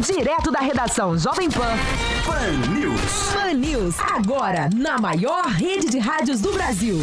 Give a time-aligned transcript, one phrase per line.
[0.00, 1.74] Direto da redação Jovem Pan.
[2.24, 3.00] Pan News.
[3.32, 6.98] Pan News, agora na maior rede de rádios do Brasil.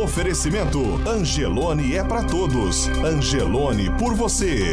[0.00, 2.86] Oferecimento Angelone é para todos.
[3.04, 4.72] Angelone por você.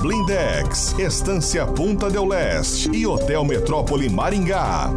[0.00, 4.90] Blindex, Estância Punta del Leste e Hotel Metrópole Maringá.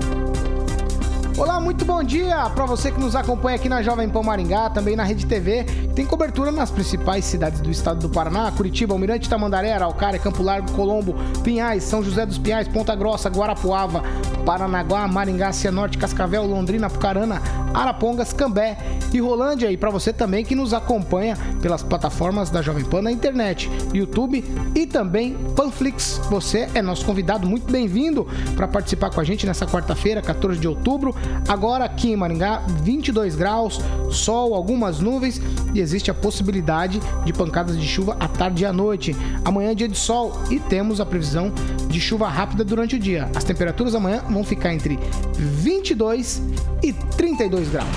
[1.37, 4.95] Olá, muito bom dia para você que nos acompanha aqui na Jovem Pan Maringá, também
[4.95, 5.65] na Rede TV.
[5.93, 10.71] Tem cobertura nas principais cidades do estado do Paraná: Curitiba, Almirante Tamandaré, Araucária, Campo Largo,
[10.71, 11.13] Colombo,
[11.43, 14.01] Pinhais, São José dos Pinhais, Ponta Grossa, Guarapuava,
[14.47, 17.41] Paranaguá, Maringá, Cianorte, Cascavel, Londrina, Pucarana,
[17.73, 18.77] Arapongas, Cambé
[19.13, 19.69] e Rolândia.
[19.69, 24.45] E para você também que nos acompanha pelas plataformas da Jovem Pan na internet, YouTube
[24.73, 26.21] e também Panflix.
[26.29, 30.67] Você é nosso convidado, muito bem-vindo para participar com a gente nessa quarta-feira, 14 de
[30.67, 31.13] outubro.
[31.45, 35.41] Agora aqui em Maringá, 22 graus, sol, algumas nuvens
[35.73, 39.13] e existe a possibilidade de pancadas de chuva à tarde e à noite.
[39.43, 41.51] Amanhã é dia de sol e temos a previsão
[41.89, 43.29] de chuva rápida durante o dia.
[43.35, 44.97] As temperaturas amanhã vão ficar entre
[45.37, 46.41] 22
[46.83, 47.87] e 32 graus.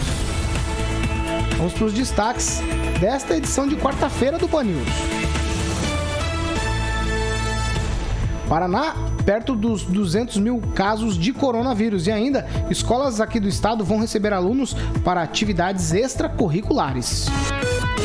[1.56, 2.60] Vamos para os destaques
[3.00, 4.64] desta edição de quarta-feira do Pan.
[8.48, 12.06] Paraná, perto dos 200 mil casos de coronavírus.
[12.08, 14.74] E ainda, escolas aqui do estado vão receber alunos
[15.05, 17.28] para atividades extracurriculares.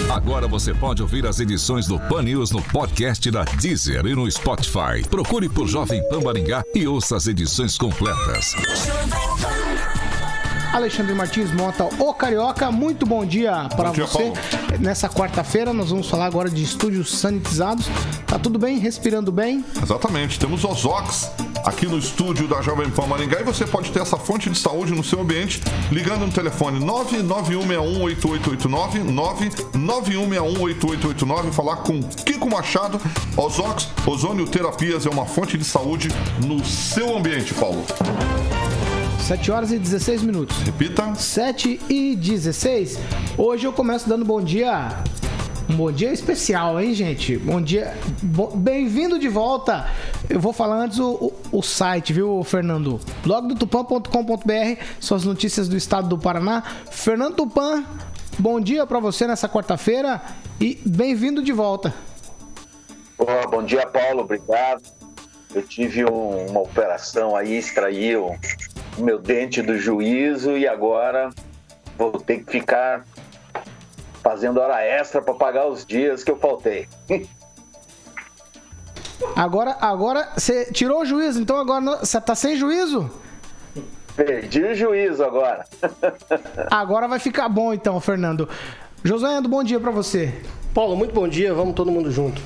[0.10, 4.30] Agora você pode ouvir as edições do Pan News no podcast da Deezer e no
[4.32, 5.04] Spotify.
[5.10, 8.56] Procure por Jovem Pan Maringá e ouça as edições completas.
[10.74, 14.24] Alexandre Martins Mota, o Carioca, muito bom dia para você.
[14.24, 14.34] Paulo.
[14.80, 17.86] Nessa quarta-feira nós vamos falar agora de estúdios sanitizados.
[18.28, 18.78] Tá tudo bem?
[18.78, 19.64] Respirando bem?
[19.82, 21.32] Exatamente, temos Ozox
[21.66, 24.94] aqui no estúdio da Jovem Pan Maringá e você pode ter essa fonte de saúde
[24.94, 29.04] no seu ambiente ligando no telefone 991618889,
[29.74, 33.02] 991618889, falar com Kiko Machado.
[33.36, 36.10] Ozox, Ozônio Terapias é uma fonte de saúde
[36.46, 37.84] no seu ambiente, Paulo.
[39.20, 40.56] 7 horas e 16 minutos.
[40.60, 41.16] Repita.
[41.16, 43.00] 7 e 16.
[43.36, 45.04] Hoje eu começo dando bom dia.
[45.70, 47.38] Um bom dia especial, hein, gente?
[47.38, 47.94] Bom dia.
[48.56, 49.88] Bem-vindo de volta.
[50.30, 53.00] Eu vou falar antes o, o- o site, viu, Fernando?
[55.00, 56.62] são as notícias do estado do Paraná.
[56.92, 57.84] Fernando Tupan,
[58.38, 60.22] bom dia pra você nessa quarta-feira
[60.62, 61.94] e bem-vindo de volta.
[63.18, 64.22] Boa, bom dia, Paulo.
[64.22, 64.84] Obrigado.
[65.54, 68.36] Eu tive um- uma operação aí, extraí o
[69.00, 71.30] meu dente do juízo e agora
[71.98, 73.04] vou ter que ficar
[74.26, 76.90] fazendo hora extra para pagar os dias que eu faltei.
[79.36, 83.10] Agora, agora você tirou o juízo, então agora não- você tá sem juízo?
[84.16, 85.66] Perdi o juízo agora.
[86.70, 88.48] Agora vai ficar bom então, Fernando.
[89.04, 90.34] Josué, bom dia pra você.
[90.74, 92.42] Paulo, muito bom dia, vamos todo mundo junto.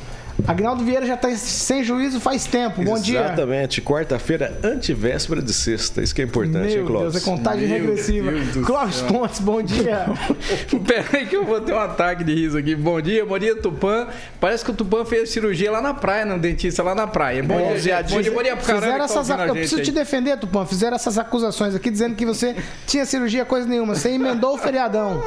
[0.48, 2.84] Agnaldo Vieira já tá sem juízo faz tempo.
[2.84, 3.20] Bom dia.
[3.20, 6.02] Exatamente, quarta-feira, antivéspera de sexta.
[6.02, 7.14] Isso que é importante, hein, Meu Clóvis?
[7.14, 8.32] Deus, é contagem Meu regressiva.
[8.66, 9.08] Clóvis céu.
[9.08, 10.06] Pontes, bom dia.
[10.88, 12.76] Pera aí que eu vou ter um ataque de riso aqui.
[12.76, 14.08] Bom dia, bom dia, Tupã.
[14.40, 17.44] Parece que o Tupã fez cirurgia lá na praia, no dentista lá na praia.
[17.44, 18.14] Bom dia, gente.
[18.14, 19.86] Bom dia, bom dia pro caramba tá essas, ouvindo a eu preciso aí.
[19.86, 20.66] te defender, Tupã.
[20.66, 22.56] Fizeram essas acusações aqui dizendo que você
[22.88, 23.96] tinha cirurgia coisa nenhuma.
[23.96, 25.22] Você emendou o feriadão.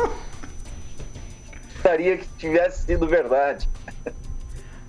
[1.74, 3.68] Gostaria que tivesse sido verdade.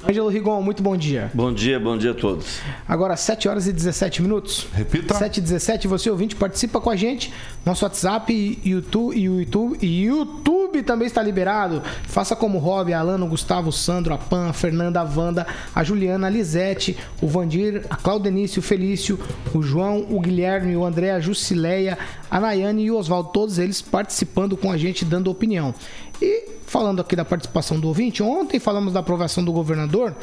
[0.06, 1.32] Ângelo Rigon, muito bom dia.
[1.34, 2.60] Bom dia, bom dia a todos.
[2.86, 4.68] Agora 7 horas e 17 minutos.
[4.74, 5.14] Repita.
[5.14, 7.32] 7 e 17, você ouvinte, participa com a gente.
[7.66, 11.82] Nosso WhatsApp e YouTube, e o YouTube, e YouTube também está liberado.
[12.04, 15.04] Faça como o Rob, a Alano, o Gustavo, o Sandro, a Pan, a Fernanda, a
[15.04, 19.18] Wanda, a Juliana, a Lisete, o Vandir, a Claudenice, o Felício,
[19.54, 21.98] o João, o Guilherme, o André, a Jusileia,
[22.30, 25.74] a Nayane e o Oswaldo, todos eles participando com a gente, dando opinião.
[26.22, 30.16] E falando aqui da participação do ouvinte, ontem falamos da aprovação do governador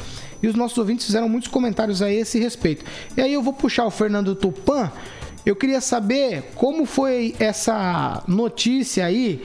[0.43, 2.83] e os nossos ouvintes fizeram muitos comentários a esse respeito.
[3.15, 4.91] E aí eu vou puxar o Fernando Tupan.
[5.45, 9.41] Eu queria saber como foi essa notícia aí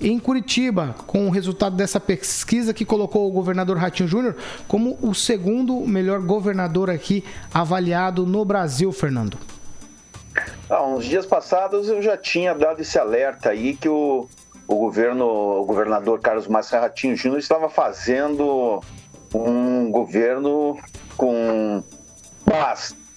[0.00, 4.36] em Curitiba, com o resultado dessa pesquisa que colocou o governador Ratinho Júnior
[4.66, 7.22] como o segundo melhor governador aqui
[7.54, 9.38] avaliado no Brasil, Fernando.
[10.68, 14.28] Há uns dias passados eu já tinha dado esse alerta aí que o,
[14.68, 18.82] o governo, o governador Carlos Massa Ratinho Júnior estava fazendo
[19.34, 20.78] um governo
[21.16, 21.82] com
[22.44, 23.14] bastante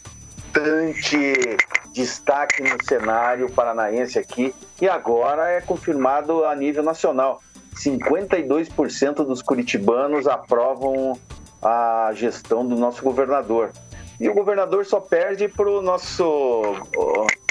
[1.94, 7.42] destaque no cenário paranaense aqui e agora é confirmado a nível nacional.
[7.76, 11.20] 52% dos curitibanos aprovam
[11.62, 13.72] a gestão do nosso governador.
[14.20, 16.62] E o governador só perde para o nosso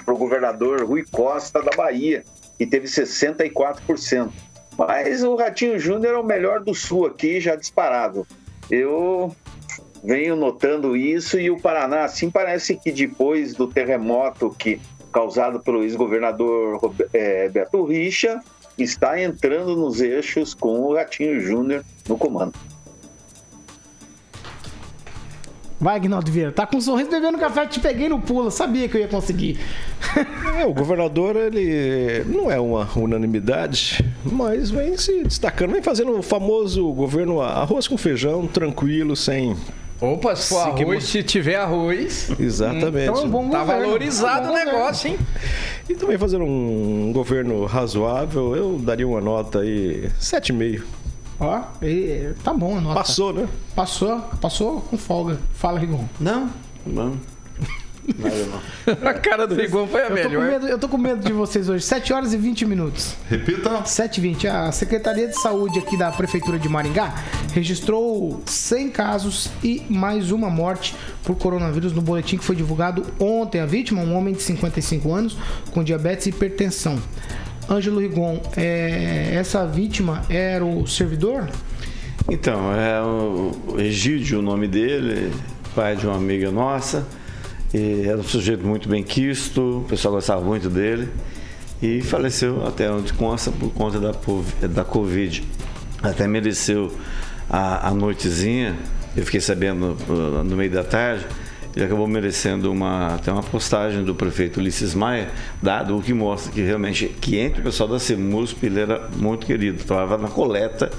[0.04, 2.24] pro governador Rui Costa da Bahia,
[2.60, 4.30] que teve 64%.
[4.76, 8.26] Mas o Ratinho Júnior é o melhor do Sul aqui, já disparado.
[8.70, 9.34] Eu
[10.04, 14.78] venho notando isso e o Paraná, assim, parece que depois do terremoto que
[15.10, 18.42] causado pelo ex-governador é, Beto Richa,
[18.76, 22.52] está entrando nos eixos com o Ratinho Júnior no comando.
[25.80, 26.52] Vai, Agnaldo Vieira.
[26.52, 28.50] Tá com um sorriso bebendo café, te peguei no pulo.
[28.50, 29.58] Sabia que eu ia conseguir.
[30.58, 36.22] É, o governador, ele não é uma unanimidade, mas vem se destacando, vem fazendo o
[36.22, 39.56] famoso governo arroz com feijão, tranquilo, sem
[40.00, 42.30] Opa, se for arroz, se tiver arroz.
[42.38, 43.10] Exatamente.
[43.10, 43.82] Então, é um bom tá governo.
[43.82, 45.18] valorizado é um o negócio, hein?
[45.88, 50.82] E também fazendo um governo razoável, eu daria uma nota aí 7,5.
[51.40, 51.62] Ó,
[52.44, 52.94] tá bom a nota.
[52.96, 53.48] Passou, né?
[53.74, 55.38] Passou, passou com folga.
[55.54, 56.04] Fala, Rigon.
[56.20, 56.50] Não,
[56.86, 57.16] não.
[58.18, 58.60] Nada não.
[59.08, 60.44] A cara do Rigon foi a eu melhor.
[60.44, 61.84] Tô medo, eu tô com medo de vocês hoje.
[61.84, 63.14] 7 horas e 20 minutos.
[63.28, 63.84] Repita.
[63.84, 64.48] 7 e 20.
[64.48, 67.14] A Secretaria de Saúde aqui da Prefeitura de Maringá
[67.52, 73.60] registrou 100 casos e mais uma morte por coronavírus no boletim que foi divulgado ontem.
[73.60, 75.36] A vítima, um homem de 55 anos
[75.72, 76.98] com diabetes e hipertensão.
[77.70, 81.48] Ângelo Rigon, é, essa vítima era o servidor?
[82.28, 85.32] Então, é o Egídio o nome dele,
[85.72, 87.06] pai de uma amiga nossa.
[87.72, 91.08] Era um sujeito muito bem quisto, o pessoal gostava muito dele.
[91.80, 94.12] E faleceu até onde consta por conta da,
[94.66, 95.44] da Covid.
[96.02, 96.92] Até mereceu
[97.48, 98.76] a, a noitezinha,
[99.16, 101.24] eu fiquei sabendo no, no meio da tarde,
[101.80, 105.30] ele acabou merecendo uma, até uma postagem do prefeito Ulisses Maia,
[105.62, 109.46] dado o que mostra que realmente, que entre o pessoal da CEMUSP ele era muito
[109.46, 110.90] querido, trabalhava na coleta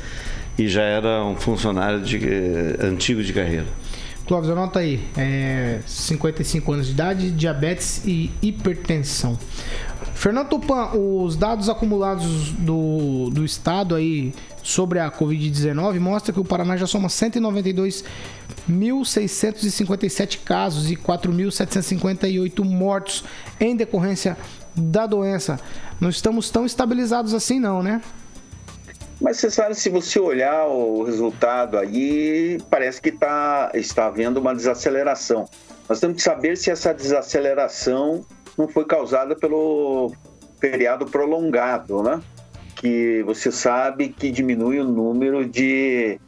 [0.57, 3.67] e já era um funcionário de, eh, antigo de carreira.
[4.25, 5.01] Clóvis, anota aí.
[5.17, 9.37] É, 55 anos de idade, diabetes e hipertensão.
[10.13, 14.33] Fernando Tupan, os dados acumulados do, do estado aí
[14.63, 17.09] sobre a Covid-19 mostra que o Paraná já soma
[18.71, 23.23] 192.657 casos e 4.758 mortos
[23.59, 24.37] em decorrência
[24.75, 25.59] da doença.
[25.99, 28.01] Não estamos tão estabilizados assim não, né?
[29.21, 34.55] Mas você sabe, se você olhar o resultado aí, parece que tá, está havendo uma
[34.55, 35.47] desaceleração.
[35.87, 38.25] Nós temos que saber se essa desaceleração
[38.57, 40.11] não foi causada pelo
[40.59, 42.19] feriado prolongado, né?
[42.75, 46.19] Que você sabe que diminui o número de,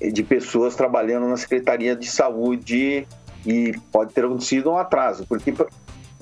[0.00, 3.06] de pessoas trabalhando na Secretaria de Saúde
[3.44, 5.52] e pode ter acontecido um atraso, porque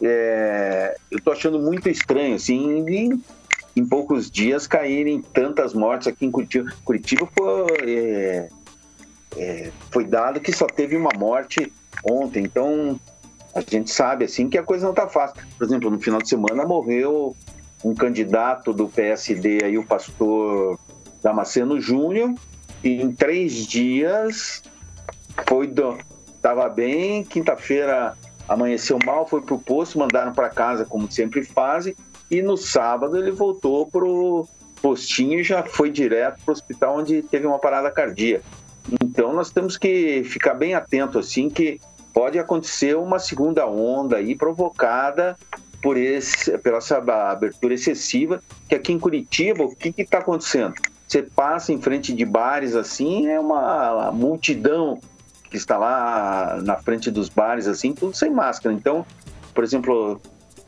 [0.02, 3.20] é, eu estou achando muito estranho, assim,
[3.76, 6.72] em poucos dias caírem tantas mortes aqui em Curitiba.
[6.84, 8.48] Curitiba foi, é,
[9.36, 11.72] é, foi dado que só teve uma morte
[12.04, 12.98] ontem, então
[13.54, 15.36] a gente sabe assim que a coisa não está fácil.
[15.56, 17.36] Por exemplo, no final de semana morreu
[17.84, 20.78] um candidato do PSD, aí, o pastor
[21.22, 22.34] Damasceno Júnior,
[22.82, 24.62] em três dias
[25.46, 25.98] foi do,
[26.40, 28.16] tava bem, quinta-feira
[28.48, 31.94] amanheceu mal, foi pro posto, mandaram para casa como sempre fazem,
[32.30, 34.48] e no sábado ele voltou pro
[34.80, 38.44] postinho e já foi direto pro hospital onde teve uma parada cardíaca.
[39.02, 41.80] Então nós temos que ficar bem atento assim que
[42.12, 45.36] pode acontecer uma segunda onda aí provocada
[45.82, 50.74] por esse, pela essa abertura excessiva que aqui em Curitiba o que está acontecendo?
[51.08, 55.00] Você passa em frente de bares assim é uma multidão
[55.50, 58.74] que está lá na frente dos bares assim tudo sem máscara.
[58.74, 59.06] Então,
[59.54, 60.20] por exemplo,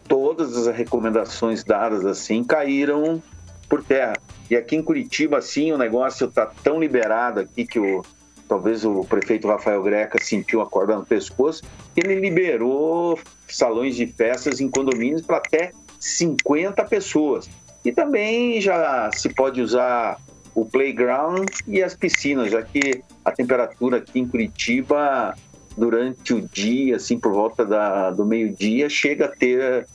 [0.08, 3.22] todas as recomendações dadas assim caíram
[3.68, 4.14] por terra.
[4.50, 8.02] E aqui em Curitiba, assim, o negócio está tão liberado aqui que o,
[8.48, 11.62] talvez o prefeito Rafael Greca sentiu a corda no pescoço,
[11.96, 13.16] ele liberou
[13.46, 15.70] salões de festas em condomínios para até
[16.00, 17.48] 50 pessoas.
[17.84, 20.18] E também já se pode usar
[20.54, 25.34] o playground e as piscinas, já que a temperatura aqui em Curitiba
[25.76, 29.86] durante o dia, assim, por volta da, do meio-dia, chega a ter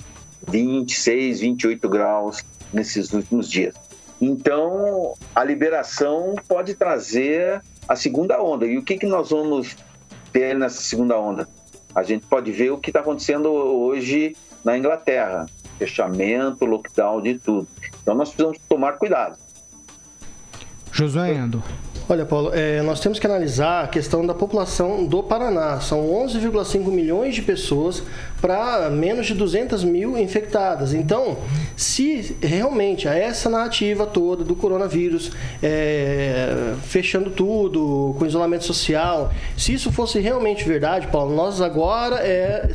[0.48, 2.44] 26, 28 graus
[2.74, 3.76] nesses últimos dias.
[4.20, 8.66] Então, a liberação pode trazer a segunda onda.
[8.66, 9.76] E o que, que nós vamos
[10.32, 11.48] ter nessa segunda onda?
[11.94, 15.46] A gente pode ver o que está acontecendo hoje na Inglaterra:
[15.78, 17.68] fechamento, lockdown de tudo.
[18.02, 19.38] Então, nós precisamos tomar cuidado.
[20.96, 21.62] Josué Endo.
[22.08, 25.82] Olha, Paulo, é, nós temos que analisar a questão da população do Paraná.
[25.82, 28.02] São 11,5 milhões de pessoas
[28.40, 30.94] para menos de 200 mil infectadas.
[30.94, 31.38] Então,
[31.76, 39.92] se realmente essa narrativa toda do coronavírus, é, fechando tudo, com isolamento social, se isso
[39.92, 42.70] fosse realmente verdade, Paulo, nós agora é,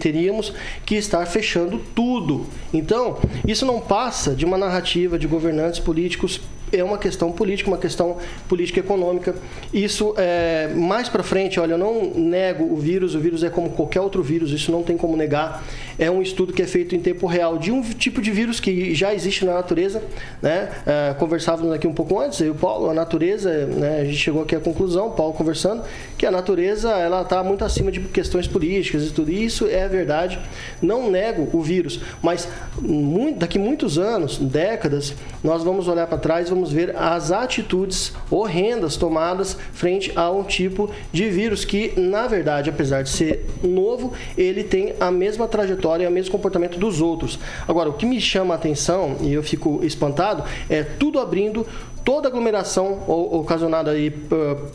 [0.00, 0.50] teríamos
[0.86, 2.46] que estar fechando tudo.
[2.72, 6.40] Então, isso não passa de uma narrativa de governantes políticos
[6.78, 8.16] é uma questão política, uma questão
[8.48, 9.34] política econômica.
[9.72, 13.70] Isso é mais para frente, olha, eu não nego o vírus, o vírus é como
[13.70, 15.64] qualquer outro vírus, isso não tem como negar.
[15.98, 18.94] É um estudo que é feito em tempo real de um tipo de vírus que
[18.94, 20.02] já existe na natureza,
[20.42, 20.70] né?
[20.86, 24.00] É, conversávamos aqui um pouco antes, eu e o Paulo, a natureza, né?
[24.00, 25.82] a gente chegou aqui à conclusão, Paulo conversando,
[26.16, 30.38] que a natureza ela está muito acima de questões políticas e tudo isso é verdade.
[30.80, 32.48] Não nego o vírus, mas
[32.80, 38.96] muito, daqui muitos anos, décadas, nós vamos olhar para trás, vamos ver as atitudes horrendas
[38.96, 44.62] tomadas frente a um tipo de vírus que, na verdade, apesar de ser novo, ele
[44.64, 47.38] tem a mesma trajetória e o mesmo comportamento dos outros.
[47.66, 51.66] Agora, o que me chama a atenção e eu fico espantado é tudo abrindo
[52.04, 54.70] toda aglomeração ocasionada aí por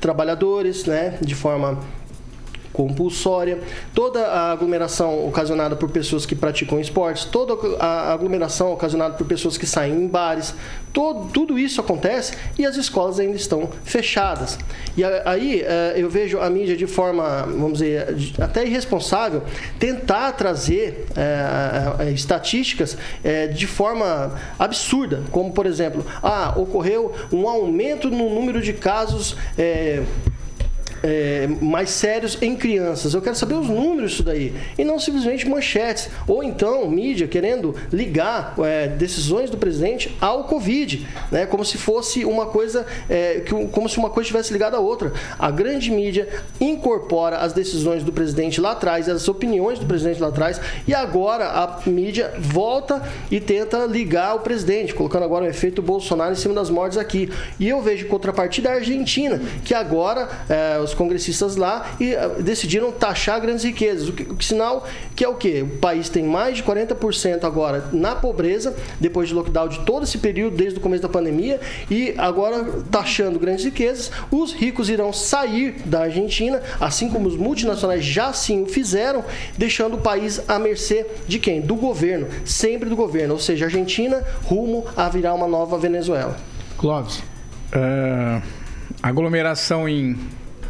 [0.00, 1.80] trabalhadores, né, de forma
[2.76, 3.58] compulsória,
[3.94, 9.56] toda a aglomeração ocasionada por pessoas que praticam esportes, toda a aglomeração ocasionada por pessoas
[9.56, 10.54] que saem em bares,
[10.92, 14.58] todo, tudo isso acontece e as escolas ainda estão fechadas.
[14.96, 19.42] E aí eh, eu vejo a mídia de forma, vamos dizer, até irresponsável,
[19.78, 28.10] tentar trazer é, estatísticas é, de forma absurda, como por exemplo, ah, ocorreu um aumento
[28.10, 29.36] no número de casos.
[29.56, 30.02] É,
[31.02, 33.14] é, mais sérios em crianças.
[33.14, 34.54] Eu quero saber os números disso daí.
[34.78, 36.08] E não simplesmente manchetes.
[36.26, 41.46] Ou então, mídia querendo ligar é, decisões do presidente ao Covid, né?
[41.46, 45.12] Como se fosse uma coisa, é, que, como se uma coisa estivesse ligada à outra.
[45.38, 46.28] A grande mídia
[46.60, 51.46] incorpora as decisões do presidente lá atrás, as opiniões do presidente lá atrás, e agora
[51.48, 56.54] a mídia volta e tenta ligar o presidente, colocando agora o efeito Bolsonaro em cima
[56.54, 57.30] das mortes aqui.
[57.58, 62.90] E eu vejo contrapartida a Argentina, que agora é, os congressistas lá e uh, decidiram
[62.90, 64.08] taxar grandes riquezas.
[64.08, 65.62] O que, o que sinal que é o quê?
[65.62, 70.18] O país tem mais de 40% agora na pobreza, depois de lockdown de todo esse
[70.18, 75.76] período, desde o começo da pandemia, e agora taxando grandes riquezas, os ricos irão sair
[75.84, 79.24] da Argentina, assim como os multinacionais já sim o fizeram,
[79.56, 81.60] deixando o país à mercê de quem?
[81.60, 86.36] Do governo, sempre do governo, ou seja, Argentina rumo a virar uma nova Venezuela.
[86.76, 87.18] Clóvis.
[87.72, 88.42] Uh,
[89.02, 90.16] aglomeração em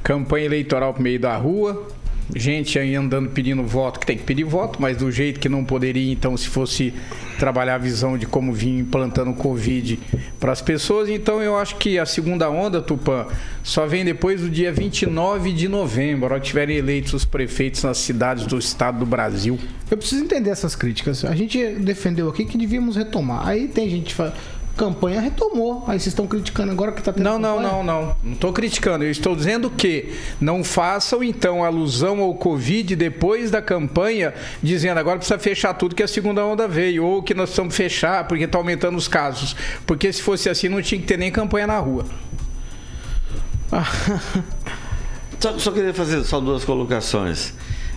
[0.06, 1.84] campanha eleitoral por meio da rua,
[2.32, 5.64] gente aí andando pedindo voto, que tem que pedir voto, mas do jeito que não
[5.64, 6.94] poderia, então, se fosse
[7.40, 9.98] trabalhar a visão de como vinha implantando o Covid
[10.38, 11.08] para as pessoas.
[11.08, 13.26] Então, eu acho que a segunda onda, Tupã,
[13.64, 17.98] só vem depois do dia 29 de novembro, hora que tiverem eleitos os prefeitos nas
[17.98, 19.58] cidades do estado do Brasil.
[19.90, 21.24] Eu preciso entender essas críticas.
[21.24, 23.46] A gente defendeu aqui que devíamos retomar.
[23.46, 24.14] Aí tem gente
[24.76, 25.84] campanha retomou.
[25.86, 27.24] Aí vocês estão criticando agora que está tendo.
[27.24, 27.60] Não, campanha?
[27.60, 28.16] não, não, não.
[28.22, 29.04] Não estou criticando.
[29.04, 35.18] Eu estou dizendo que não façam então alusão ao Covid depois da campanha, dizendo agora
[35.18, 38.58] precisa fechar tudo que a segunda onda veio, ou que nós precisamos fechar porque está
[38.58, 39.56] aumentando os casos.
[39.86, 42.04] Porque se fosse assim, não tinha que ter nem campanha na rua.
[45.40, 47.52] só, só queria fazer só duas colocações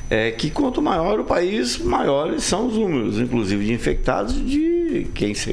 [0.09, 5.35] é que quanto maior o país, maiores são os números, inclusive de infectados de quem
[5.35, 5.51] se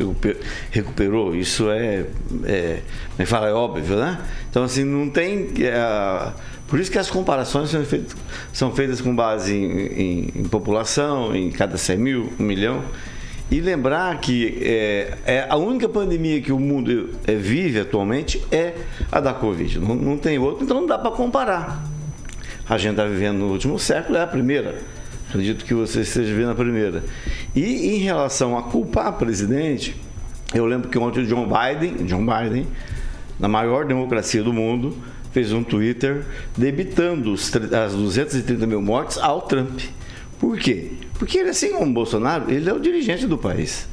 [0.70, 1.34] recuperou.
[1.34, 2.06] Isso é,
[2.44, 2.80] é,
[3.18, 4.18] me é fala, é óbvio, né?
[4.48, 5.48] Então, assim, não tem.
[5.60, 6.32] É,
[6.66, 8.16] por isso que as comparações são feitas,
[8.52, 12.82] são feitas com base em, em, em, população, em cada 100 mil, um milhão.
[13.48, 18.74] E lembrar que é, é, a única pandemia que o mundo é, vive atualmente é
[19.12, 19.78] a da Covid.
[19.78, 21.95] Não, não tem outra, então não dá para comparar
[22.68, 24.76] a gente está vivendo no último século é a primeira.
[25.28, 27.04] Acredito que você esteja vivendo a primeira.
[27.54, 29.94] E em relação a culpar presidente,
[30.54, 32.66] eu lembro que ontem o John Biden, John Biden,
[33.38, 34.96] na maior democracia do mundo,
[35.32, 36.24] fez um Twitter
[36.56, 39.80] debitando os, as 230 mil mortes ao Trump.
[40.38, 40.92] Por quê?
[41.18, 43.86] Porque ele, assim como Bolsonaro, ele é o dirigente do país.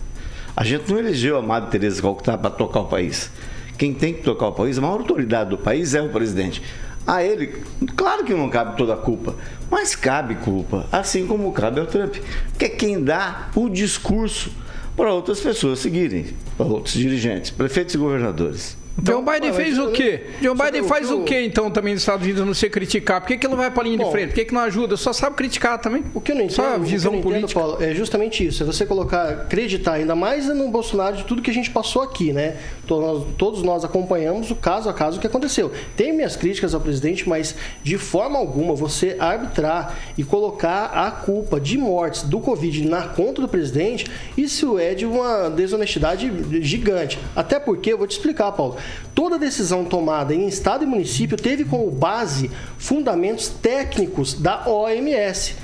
[0.56, 3.32] A gente não elegeu a Madre Teresa Calcutá para tocar o país.
[3.78, 6.62] Quem tem que tocar o país, a maior autoridade do país é o presidente
[7.06, 7.64] a ele,
[7.96, 9.36] claro que não cabe toda a culpa,
[9.70, 12.16] mas cabe culpa, assim como cabe ao Trump,
[12.58, 14.52] que é quem dá o discurso
[14.96, 18.78] para outras pessoas seguirem, para outros dirigentes, prefeitos e governadores.
[18.98, 20.22] Então, John Biden fez o quê?
[20.42, 23.22] John Biden faz o quê, então, também nos Estados Unidos, não ser criticar?
[23.22, 24.28] Por que, que ele não vai para a linha Bom, de frente?
[24.30, 24.96] Por que, que não ajuda?
[24.96, 26.04] Só sabe criticar também.
[26.14, 27.60] O que eu não entendo, Só a visão entendo, política.
[27.60, 28.64] Paulo, é justamente isso.
[28.64, 32.32] É você colocar, acreditar ainda mais no Bolsonaro de tudo que a gente passou aqui,
[32.32, 32.58] né?
[32.86, 35.72] Todos, todos nós acompanhamos o caso a caso que aconteceu.
[35.98, 41.60] Tem minhas críticas ao presidente, mas de forma alguma você arbitrar e colocar a culpa
[41.60, 44.06] de mortes do Covid na conta do presidente,
[44.38, 46.32] isso é de uma desonestidade
[46.62, 47.18] gigante.
[47.36, 48.78] Até porque, eu vou te explicar, Paulo.
[49.14, 55.56] Toda decisão tomada em estado e município teve como base fundamentos técnicos da OMS.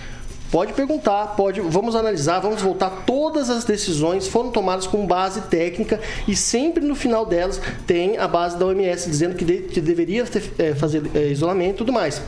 [0.52, 3.04] Pode perguntar, pode, vamos analisar, vamos voltar.
[3.06, 8.28] Todas as decisões foram tomadas com base técnica e sempre no final delas tem a
[8.28, 11.94] base da OMS dizendo que, de, que deveria ter, é, fazer é, isolamento e tudo
[11.94, 12.22] mais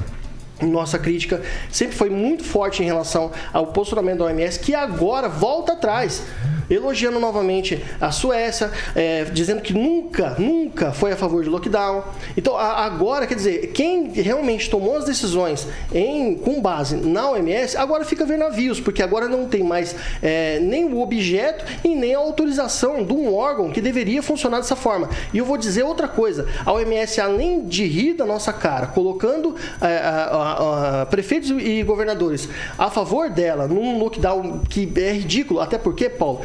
[0.62, 1.42] nossa crítica
[1.72, 6.24] sempre foi muito forte em relação ao posicionamento da OMS, que agora volta atrás
[6.74, 12.04] elogiando novamente a Suécia, é, dizendo que nunca, nunca foi a favor de lockdown.
[12.38, 17.76] Então, a, agora, quer dizer, quem realmente tomou as decisões em, com base na OMS,
[17.78, 22.16] agora fica ver navios, porque agora não tem mais é, nem o objeto e nem
[22.16, 25.10] a autorização de um órgão que deveria funcionar dessa forma.
[25.34, 29.56] E eu vou dizer outra coisa: a OMS, além de rir da nossa cara, colocando
[29.82, 30.51] é, a, a,
[31.10, 36.42] prefeitos e governadores a favor dela num lockdown que é ridículo, até porque, Paulo,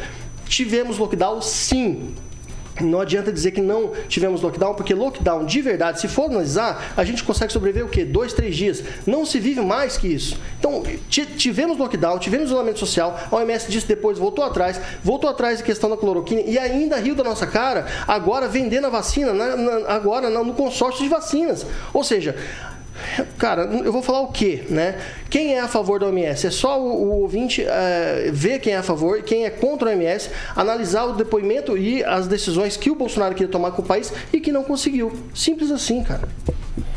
[0.47, 1.41] Tivemos lockdown?
[1.41, 2.15] Sim.
[2.79, 7.03] Não adianta dizer que não tivemos lockdown, porque lockdown de verdade, se for analisar, a
[7.03, 8.05] gente consegue sobreviver o quê?
[8.05, 8.83] Dois, três dias.
[9.07, 10.39] Não se vive mais que isso.
[10.59, 15.65] Então, tivemos lockdown, tivemos isolamento social, a OMS disse depois, voltou atrás, voltou atrás da
[15.65, 19.89] questão da cloroquina e ainda riu da nossa cara, agora vendendo a vacina, na, na,
[19.91, 21.65] agora no consórcio de vacinas.
[21.91, 22.35] Ou seja,
[23.37, 24.99] Cara, eu vou falar o quê, né?
[25.29, 26.47] Quem é a favor da OMS?
[26.47, 29.93] É só o, o ouvinte é, ver quem é a favor, quem é contra a
[29.93, 34.11] OMS, analisar o depoimento e as decisões que o Bolsonaro queria tomar com o país
[34.31, 35.11] e que não conseguiu.
[35.33, 36.27] Simples assim, cara.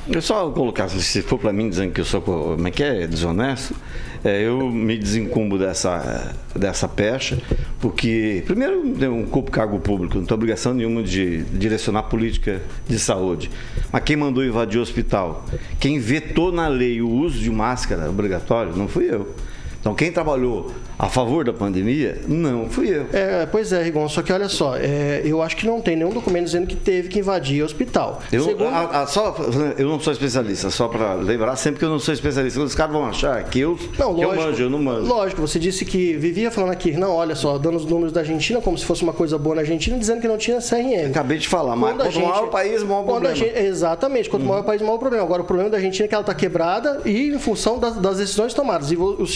[0.08, 3.06] Eu só colocar, se for para mim dizendo que eu sou como é que é,
[3.06, 3.76] desonesto,
[4.24, 7.38] é, eu me desencumbo dessa, dessa pecha,
[7.80, 13.50] porque, primeiro, um culpo cargo público, não tenho obrigação nenhuma de direcionar política de saúde.
[13.90, 15.46] Mas quem mandou invadir o hospital?
[15.78, 19.34] Quem vetou na lei o uso de máscara obrigatório não fui eu.
[19.80, 23.06] Então, quem trabalhou a favor da pandemia, não fui eu.
[23.10, 26.10] É, pois é, Rigon, só que olha só, é, eu acho que não tem nenhum
[26.10, 28.20] documento dizendo que teve que invadir o hospital.
[28.30, 28.68] Eu, Segundo...
[28.68, 29.34] a, a, só,
[29.78, 32.60] eu não sou especialista, só para lembrar sempre que eu não sou especialista.
[32.60, 35.06] Os caras vão achar que eu, não, que lógico, eu manjo, eu não manjo.
[35.06, 38.60] Lógico, você disse que vivia falando aqui, não, olha só, dando os números da Argentina
[38.60, 41.08] como se fosse uma coisa boa na Argentina, dizendo que não tinha CRM.
[41.08, 43.34] Acabei de falar, mas quanto gente, maior o país, maior o problema.
[43.34, 44.48] Gente, exatamente, quanto hum.
[44.48, 45.24] maior o país, maior o problema.
[45.24, 48.18] Agora, o problema da Argentina é que ela está quebrada e em função das, das
[48.18, 48.92] decisões tomadas.
[48.92, 49.26] E o, o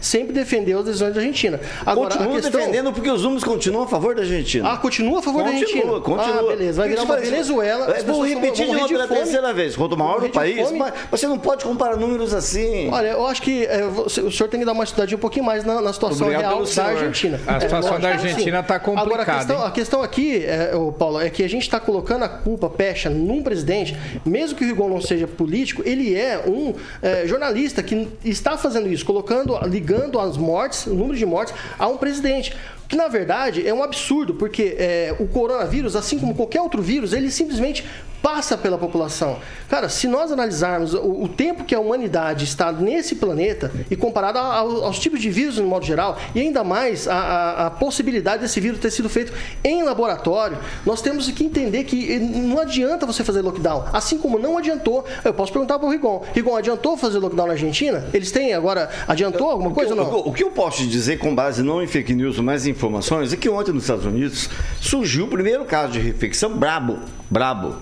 [0.00, 1.60] sempre defendeu as decisões da Argentina.
[1.84, 2.60] Agora, continua questão...
[2.60, 4.72] defendendo porque os números continuam a favor da Argentina.
[4.72, 6.00] Ah, continua a favor continua, da Argentina?
[6.00, 6.80] Continua, Ah, beleza.
[6.80, 7.96] Vai virar uma Venezuela.
[7.96, 9.76] É, vou repetir de novo pela terceira vez.
[9.76, 12.88] Quanto maior o país, mas você não pode comparar números assim.
[12.90, 15.64] Olha, eu acho que é, o senhor tem que dar uma estudadinha um pouquinho mais
[15.64, 17.40] na, na situação Obrigado real da Argentina.
[17.46, 19.14] A situação é, da Argentina está complicada.
[19.14, 22.28] Agora, a questão, a questão aqui, é, Paulo, é que a gente está colocando a
[22.28, 27.26] culpa, pecha, num presidente, mesmo que o Rigon não seja político, ele é um é,
[27.26, 31.96] jornalista que está fazendo isso, colocando, ligando as mortes, o número de mortes, a um
[31.96, 32.54] presidente.
[32.88, 37.12] Que na verdade é um absurdo, porque é, o coronavírus, assim como qualquer outro vírus,
[37.12, 37.84] ele simplesmente
[38.22, 39.38] passa pela população.
[39.68, 44.38] Cara, se nós analisarmos o, o tempo que a humanidade está nesse planeta e comparado
[44.38, 48.60] ao, aos tipos de vírus no modo geral, e ainda mais a, a, possibilidade desse
[48.60, 49.32] vírus ter sido feito
[49.64, 53.86] em laboratório, nós temos que entender que não adianta você fazer lockdown.
[53.92, 56.24] Assim como não adiantou, eu posso perguntar para o Rigon.
[56.32, 58.06] Rigon, adiantou fazer lockdown na Argentina?
[58.14, 60.20] Eles têm agora, adiantou alguma coisa ou não?
[60.20, 63.36] O, que eu posso dizer com base não em fake news, mas em informações, é
[63.36, 64.48] que ontem nos Estados Unidos
[64.80, 66.98] surgiu o primeiro caso de refeição brabo,
[67.30, 67.76] brabo.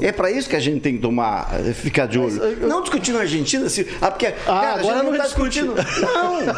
[0.00, 2.42] É para isso que a gente tem que tomar, eh, ficar de olho.
[2.42, 2.68] Eu...
[2.68, 5.74] Não discutindo a Argentina, se, ah, porque ah, cara, agora não está discutindo.
[6.02, 6.54] Não, não,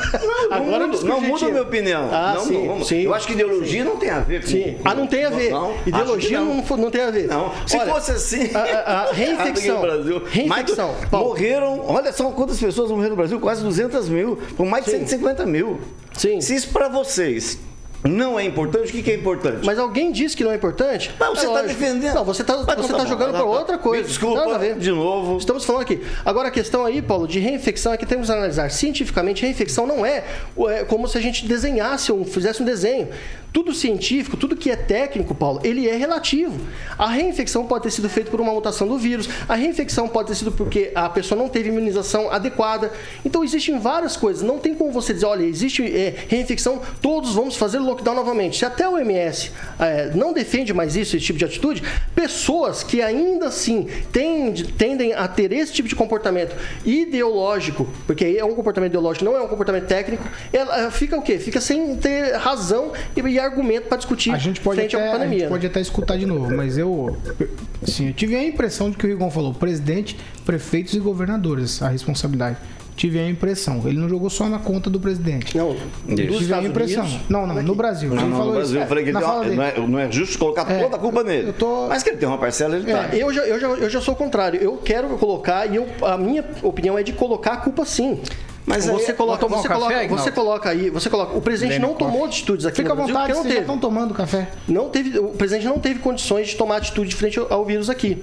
[0.51, 2.09] agora não, não muda a minha opinião.
[2.11, 3.89] Ah, não, sim, não, sim, eu acho que ideologia sim.
[3.89, 4.49] não tem a ver com.
[4.49, 4.77] Sim.
[4.85, 5.51] Ah, não tem a ver.
[5.51, 6.55] Não, ideologia não.
[6.57, 7.27] Não, não tem a ver.
[7.27, 7.53] Não.
[7.67, 8.51] Se olha, fosse assim.
[8.55, 9.81] A, a, a reinfecção.
[9.81, 10.95] Brasil, reinfecção.
[11.11, 11.85] morreram.
[11.87, 14.99] Olha só quantas pessoas morreram no Brasil, quase 200 mil, com mais de sim.
[14.99, 15.81] 150 mil.
[16.13, 16.41] Sim.
[16.41, 17.59] Se isso para vocês
[18.05, 19.65] não é importante, o que, é importante?
[19.65, 21.11] Mas alguém disse que não é importante?
[21.19, 22.15] Mas você está é defendendo.
[22.15, 24.07] Não, você está você tá, tá jogando para outra coisa.
[24.07, 25.39] desculpa, de novo.
[25.39, 26.03] Estamos falando aqui.
[26.23, 28.71] Agora a questão aí, Paulo, de reinfecção é que temos que analisar.
[28.71, 30.23] Cientificamente, reinfecção não é,
[30.69, 33.09] é como se a gente desenhasse, ou fizesse um desenho.
[33.55, 36.59] Tudo científico, tudo que é técnico, Paulo, ele é relativo.
[36.99, 40.35] A reinfecção pode ter sido feita por uma mutação do vírus, a reinfecção pode ter
[40.35, 42.93] sido porque a pessoa não teve imunização adequada.
[43.25, 44.43] Então existem várias coisas.
[44.43, 48.59] Não tem como você dizer, olha, existe é, reinfecção, todos vamos fazer lockdown novamente.
[48.59, 53.01] Se até o OMS é, não defende mais isso, esse tipo de atitude, pessoas que
[53.01, 58.91] ainda assim tendem, tendem a ter esse tipo de comportamento ideológico, porque é um comportamento
[58.91, 61.39] ideológico, não é um comportamento técnico, ela fica o quê?
[61.39, 65.37] Fica sem ter razão e argumento para discutir a gente pode frente até, à pandemia.
[65.37, 67.17] A gente pode até escutar de novo, mas eu,
[67.83, 71.89] assim, eu tive a impressão de que o Rigon falou presidente, prefeitos e governadores, a
[71.89, 72.59] responsabilidade
[72.97, 73.83] tive a impressão.
[73.87, 75.57] Ele não jogou só na conta do presidente.
[75.57, 75.77] Não,
[76.07, 77.05] tive a impressão.
[77.05, 78.15] Unidos, não, não, no Brasil.
[78.15, 78.81] Não, não, no Brasil.
[78.81, 81.53] Eu falei que ele não, é, não é justo colocar é, toda a culpa nele.
[81.53, 81.89] Tô...
[81.89, 83.17] Mas que ele tem uma parcela, ele é, tá.
[83.17, 84.61] Eu já, eu, já, eu já sou o contrário.
[84.61, 88.21] Eu quero colocar, e eu, a minha opinião é de colocar a culpa sim.
[88.67, 90.23] Mas você coloca, tomar um você, café, coloca, Ignaldo?
[90.23, 91.37] você coloca aí, você coloca.
[91.37, 93.79] O presidente não tomou atitudes aqui Fica à no Brasil, vontade, porque não vocês estão
[93.79, 94.49] tomando café.
[94.67, 98.23] Não teve, o presidente não teve condições de tomar atitude frente ao, ao vírus aqui.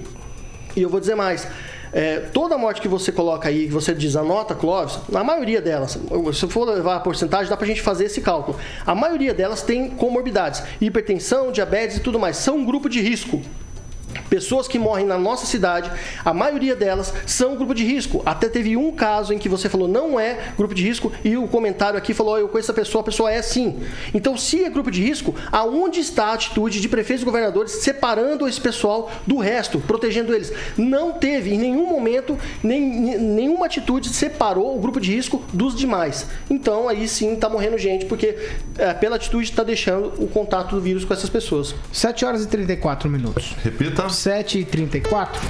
[0.74, 1.46] E eu vou dizer mais.
[1.92, 5.98] é, toda morte que você coloca aí, que você diz anota, Clóvis, a maioria delas,
[6.32, 8.58] se for levar a porcentagem, dá pra gente fazer esse cálculo.
[8.86, 12.36] A maioria delas tem comorbidades, hipertensão, diabetes e tudo mais.
[12.38, 13.42] São um grupo de risco.
[14.32, 15.90] Pessoas que morrem na nossa cidade,
[16.24, 18.22] a maioria delas são grupo de risco.
[18.24, 21.46] Até teve um caso em que você falou não é grupo de risco e o
[21.46, 23.80] comentário aqui falou eu conheço essa pessoa, a pessoa é sim.
[24.14, 28.48] Então, se é grupo de risco, aonde está a atitude de prefeitos e governadores separando
[28.48, 30.50] esse pessoal do resto, protegendo eles?
[30.78, 32.80] Não teve em nenhum momento nem,
[33.18, 36.26] nenhuma atitude separou o grupo de risco dos demais.
[36.48, 38.38] Então, aí sim está morrendo gente porque
[38.78, 41.74] é, pela atitude está deixando o contato do vírus com essas pessoas.
[41.92, 43.54] 7 horas e 34 minutos.
[43.62, 44.08] Repita.
[44.22, 45.42] 7 e 34.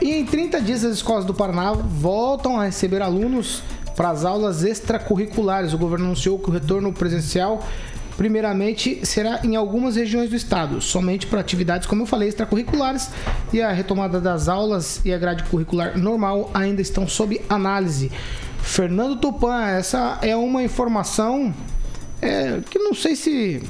[0.00, 3.62] E em 30 dias as escolas do Paraná voltam a receber alunos
[3.94, 5.74] para as aulas extracurriculares.
[5.74, 7.62] O governo anunciou que o retorno presencial
[8.16, 13.10] primeiramente será em algumas regiões do estado, somente para atividades, como eu falei, extracurriculares,
[13.52, 18.10] e a retomada das aulas e a grade curricular normal ainda estão sob análise.
[18.62, 21.54] Fernando Tupan, essa é uma informação
[22.22, 23.62] é, que não sei se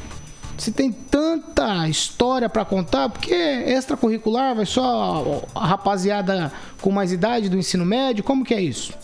[0.58, 7.48] se tem tanta história para contar, porque extracurricular vai só a rapaziada com mais idade
[7.48, 8.94] do ensino médio, como que é isso?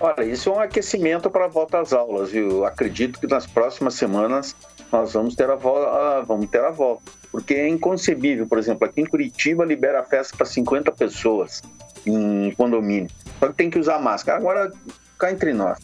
[0.00, 2.64] Olha, isso é um aquecimento para a volta às aulas, viu?
[2.64, 4.56] Acredito que nas próximas semanas
[4.90, 7.02] nós vamos ter a volta, vamos ter a volta.
[7.30, 11.62] Porque é inconcebível, por exemplo, aqui em Curitiba libera a festa para 50 pessoas
[12.06, 13.10] em condomínio.
[13.38, 14.38] Só que tem que usar máscara.
[14.38, 14.72] Agora,
[15.18, 15.78] cá entre nós.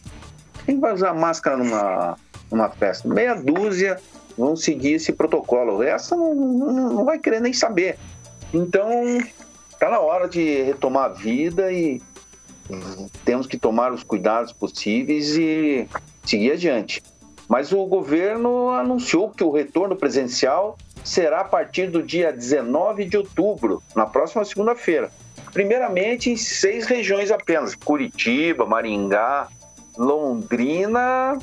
[0.65, 2.17] Quem vai usar máscara numa,
[2.51, 3.07] numa festa?
[3.07, 3.97] Meia dúzia
[4.37, 5.73] vão seguir esse protocolo.
[5.73, 7.97] O resto não, não, não vai querer nem saber.
[8.53, 8.89] Então,
[9.71, 12.01] está na hora de retomar a vida e
[13.23, 15.87] temos que tomar os cuidados possíveis e
[16.23, 17.01] seguir adiante.
[17.47, 23.17] Mas o governo anunciou que o retorno presencial será a partir do dia 19 de
[23.17, 25.09] outubro, na próxima segunda-feira.
[25.53, 29.47] Primeiramente em seis regiões apenas: Curitiba, Maringá,
[29.97, 31.39] Londrina.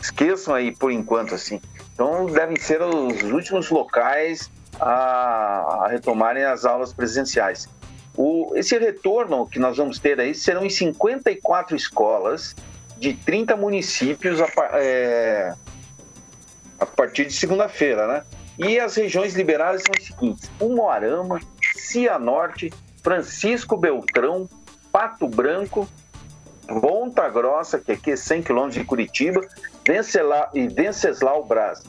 [0.00, 1.60] Esqueçam aí por enquanto assim.
[1.98, 7.68] Então devem ser os últimos locais a, a retomarem as aulas presenciais.
[8.16, 12.54] O, esse retorno que nós vamos ter aí serão em 54 escolas
[12.98, 15.52] de 30 municípios a, é,
[16.78, 18.22] a partir de segunda-feira, né?
[18.56, 21.40] E as regiões liberadas são as seguintes: Umuarama,
[21.74, 24.48] Cianorte, Francisco Beltrão,
[24.92, 25.88] Pato Branco,
[26.68, 29.40] Ponta Grossa, que aqui é 100 quilômetros de Curitiba,
[29.88, 31.82] Venceslau, e Venceslau Braz.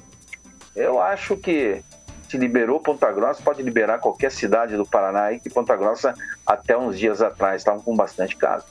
[0.74, 1.84] Eu acho que
[2.30, 6.14] se liberou Ponta Grossa, pode liberar qualquer cidade do Paraná aí, que Ponta Grossa
[6.48, 8.70] até uns dias atrás estavam com bastante casos.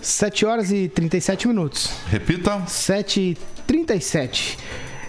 [0.00, 1.90] 7 horas e 37 minutos.
[2.06, 2.64] Repita.
[2.64, 3.34] 7 e
[3.66, 4.56] 37.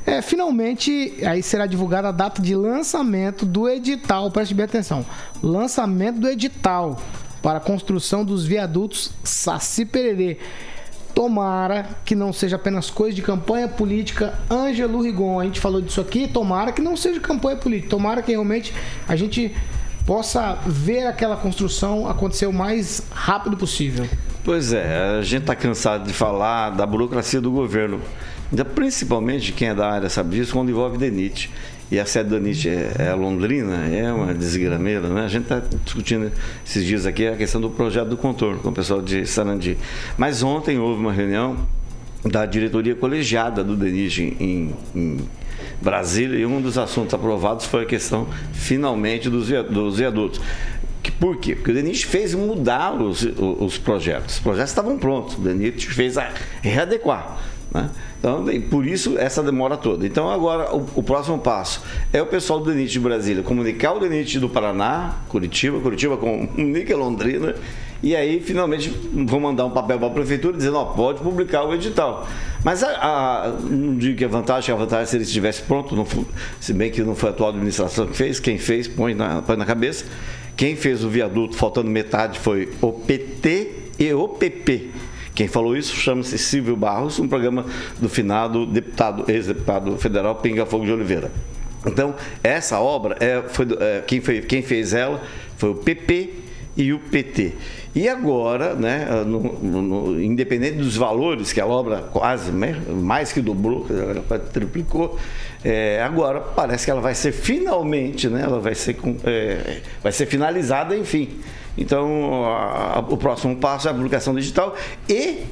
[0.08, 4.32] É, finalmente, aí será divulgada a data de lançamento do edital.
[4.32, 5.06] Preste bem atenção.
[5.44, 7.00] Lançamento do edital
[7.44, 10.40] para a construção dos viadutos Saci Pererê.
[11.14, 14.34] Tomara que não seja apenas coisa de campanha política.
[14.50, 16.28] Ângelo Rigon, a gente falou disso aqui.
[16.28, 17.90] Tomara que não seja campanha política.
[17.90, 18.74] Tomara que realmente
[19.08, 19.56] a gente
[20.06, 24.08] possa ver aquela construção acontecer o mais rápido possível.
[24.44, 28.02] Pois é, a gente está cansado de falar da burocracia do governo.
[28.74, 31.52] Principalmente quem é da área sabe disso, quando envolve DENIT.
[31.92, 35.26] E a sede da DENIT é, é Londrina, é uma desgrameira, né?
[35.26, 36.32] A gente está discutindo
[36.66, 39.76] esses dias aqui a questão do projeto do contorno com o pessoal de Sarandi.
[40.18, 41.58] Mas ontem houve uma reunião
[42.24, 45.18] da diretoria colegiada do DENIT em, em
[45.82, 50.40] Brasília e um dos assuntos aprovados foi a questão, finalmente, dos, dos viadutos.
[51.20, 51.56] Por quê?
[51.56, 54.36] Porque o DENIT fez mudar os, os projetos.
[54.36, 56.16] Os projetos estavam prontos, o DENIT fez
[56.62, 57.38] readequar.
[57.74, 57.90] Né?
[58.20, 60.06] Então, por isso, essa demora toda.
[60.06, 64.00] Então, agora, o, o, próximo passo é o pessoal do DENIT de Brasília comunicar o
[64.00, 67.56] DENIT do Paraná, Curitiba, Curitiba comunica Londrina,
[68.04, 68.90] e aí, finalmente,
[69.26, 72.28] vão mandar um papel para a prefeitura dizendo, ó, pode publicar o edital.
[72.64, 76.06] Mas a, a, não digo que a vantagem, a vantagem se ele estivesse pronto, não,
[76.60, 79.56] se bem que não foi a atual administração que fez, quem fez, põe na, põe
[79.56, 80.06] na cabeça.
[80.56, 84.90] Quem fez o viaduto, faltando metade, foi o PT e o PP.
[85.40, 87.66] Quem falou isso chama-se Silvio Barros, um programa
[87.98, 91.32] do finado deputado, ex-deputado federal Pinga Fogo de Oliveira.
[91.86, 95.24] Então, essa obra, é, foi, é, quem, foi, quem fez ela
[95.56, 96.34] foi o PP
[96.76, 97.54] e o PT.
[97.96, 103.40] E agora, né, no, no, independente dos valores, que a obra quase né, mais que
[103.40, 103.88] dobrou,
[104.52, 105.18] triplicou,
[105.64, 110.26] é, agora parece que ela vai ser finalmente, né, ela vai ser, é, vai ser
[110.26, 111.30] finalizada, enfim.
[111.78, 114.76] Então, a, a, o próximo passo é a publicação digital
[115.08, 115.46] e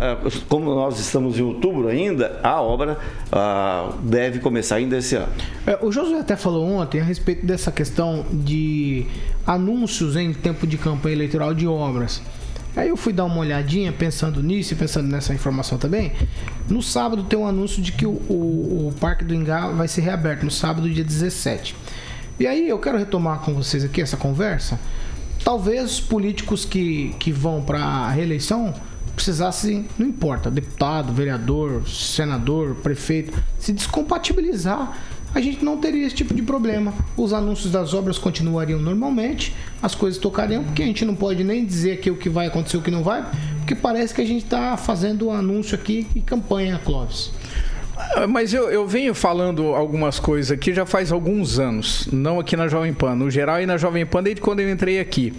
[0.00, 2.98] ah, como nós estamos em outubro ainda, a obra
[3.32, 5.28] uh, deve começar ainda esse ano.
[5.66, 9.06] É, o Josué até falou ontem a respeito dessa questão de
[9.46, 12.20] anúncios em tempo de campanha eleitoral de obras.
[12.76, 16.12] Aí eu fui dar uma olhadinha pensando nisso e pensando nessa informação também.
[16.68, 20.02] No sábado tem um anúncio de que o, o, o Parque do Ingá vai ser
[20.02, 21.74] reaberto no sábado, dia 17.
[22.38, 24.78] E aí eu quero retomar com vocês aqui essa conversa.
[25.44, 28.74] Talvez os políticos que, que vão para a reeleição
[29.14, 34.98] precisasse, não importa, deputado, vereador, senador, prefeito, se descompatibilizar,
[35.34, 36.94] a gente não teria esse tipo de problema.
[37.16, 41.64] Os anúncios das obras continuariam normalmente, as coisas tocariam, porque a gente não pode nem
[41.64, 43.24] dizer aqui o que vai acontecer, o que não vai,
[43.58, 47.32] porque parece que a gente está fazendo um anúncio aqui e campanha, Clóvis.
[47.96, 52.56] Ah, mas eu, eu venho falando algumas coisas aqui já faz alguns anos, não aqui
[52.56, 55.32] na Jovem Pan, no geral e na Jovem Pan desde quando eu entrei aqui,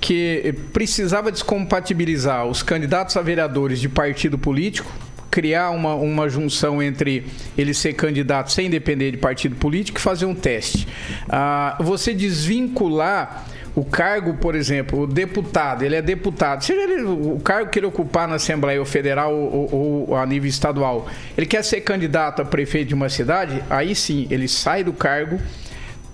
[0.00, 4.92] que precisava descompatibilizar os candidatos a vereadores de partido político,
[5.30, 10.26] criar uma, uma junção entre ele ser candidato sem depender de partido político e fazer
[10.26, 10.86] um teste.
[11.28, 17.40] Ah, você desvincular o cargo, por exemplo, o deputado, ele é deputado, seja ele, o
[17.40, 21.64] cargo que ele ocupar na Assembleia Federal ou, ou, ou, a nível estadual, ele quer
[21.64, 25.40] ser candidato a prefeito de uma cidade, aí sim, ele sai do cargo,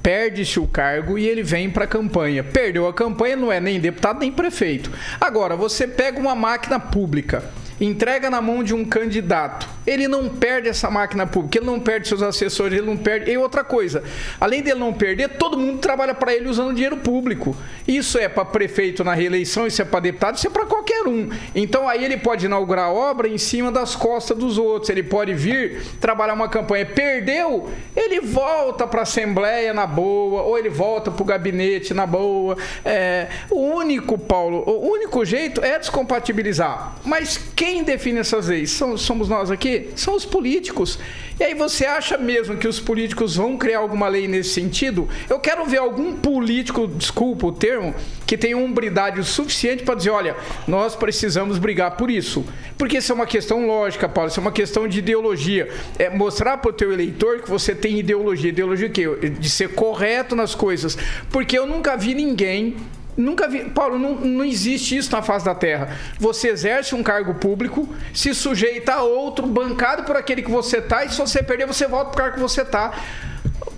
[0.02, 2.42] perde-se o cargo e ele vem para a campanha.
[2.42, 4.90] Perdeu a campanha, não é nem deputado nem prefeito.
[5.20, 7.44] Agora, você pega uma máquina pública
[7.80, 12.06] entrega na mão de um candidato, ele não perde essa máquina pública, ele não perde
[12.06, 13.30] seus assessores, ele não perde.
[13.30, 14.02] E outra coisa,
[14.38, 17.56] além dele não perder, todo mundo trabalha para ele usando dinheiro público.
[17.88, 21.30] Isso é para prefeito na reeleição, isso é para deputado, isso é para qualquer um.
[21.54, 25.82] Então aí ele pode inaugurar obra em cima das costas dos outros, ele pode vir
[26.00, 26.84] trabalhar uma campanha.
[26.84, 32.06] Perdeu, ele volta para a Assembleia na boa, ou ele volta para o gabinete na
[32.06, 32.56] boa.
[32.84, 36.94] É, o único, Paulo, o único jeito é descompatibilizar.
[37.04, 38.72] Mas quem quem define essas leis?
[38.72, 39.90] Somos nós aqui?
[39.94, 40.98] São os políticos.
[41.38, 45.09] E aí você acha mesmo que os políticos vão criar alguma lei nesse sentido?
[45.28, 47.94] Eu quero ver algum político, desculpa o termo,
[48.26, 52.44] que tenha umbridade suficiente para dizer, olha, nós precisamos brigar por isso.
[52.76, 55.70] Porque isso é uma questão lógica, Paulo, isso é uma questão de ideologia.
[55.96, 58.50] É mostrar para o teu eleitor que você tem ideologia.
[58.50, 59.30] Ideologia o quê?
[59.30, 60.98] De ser correto nas coisas.
[61.30, 62.76] Porque eu nunca vi ninguém
[63.20, 63.64] Nunca vi.
[63.70, 65.96] Paulo, não, não existe isso na face da terra.
[66.18, 71.04] Você exerce um cargo público, se sujeita a outro, bancado por aquele que você tá,
[71.04, 72.92] e se você perder, você volta para o cargo que você tá.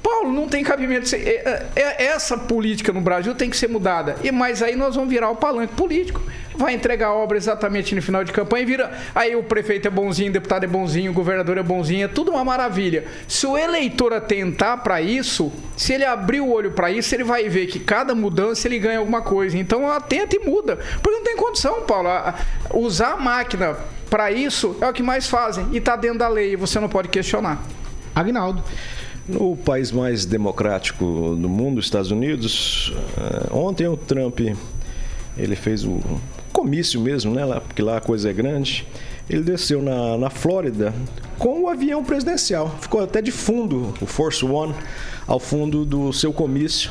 [0.02, 1.14] Paulo, não tem cabimento.
[1.14, 4.16] É, é, é, essa política no Brasil tem que ser mudada.
[4.22, 6.20] E Mas aí nós vamos virar o palanque político.
[6.54, 8.92] Vai entregar a obra exatamente no final de campanha e vira.
[9.14, 12.32] Aí o prefeito é bonzinho, o deputado é bonzinho, o governador é bonzinho, é tudo
[12.32, 13.04] uma maravilha.
[13.26, 17.48] Se o eleitor atentar para isso, se ele abrir o olho para isso, ele vai
[17.48, 19.56] ver que cada mudança ele ganha alguma coisa.
[19.56, 20.76] Então atenta e muda.
[21.02, 22.08] Porque não tem condição, Paulo.
[22.74, 23.76] Usar a máquina
[24.10, 25.66] para isso é o que mais fazem.
[25.72, 27.62] E está dentro da lei, você não pode questionar.
[28.14, 28.62] Agnaldo.
[29.28, 31.04] No país mais democrático
[31.38, 34.40] do mundo, Estados Unidos, eh, ontem o Trump
[35.38, 36.00] ele fez o
[36.52, 37.42] comício mesmo, né?
[37.66, 38.86] Porque lá a coisa é grande.
[39.30, 40.92] Ele desceu na, na Flórida
[41.38, 42.76] com o avião presidencial.
[42.80, 44.74] Ficou até de fundo, o Force One,
[45.26, 46.90] ao fundo do seu comício.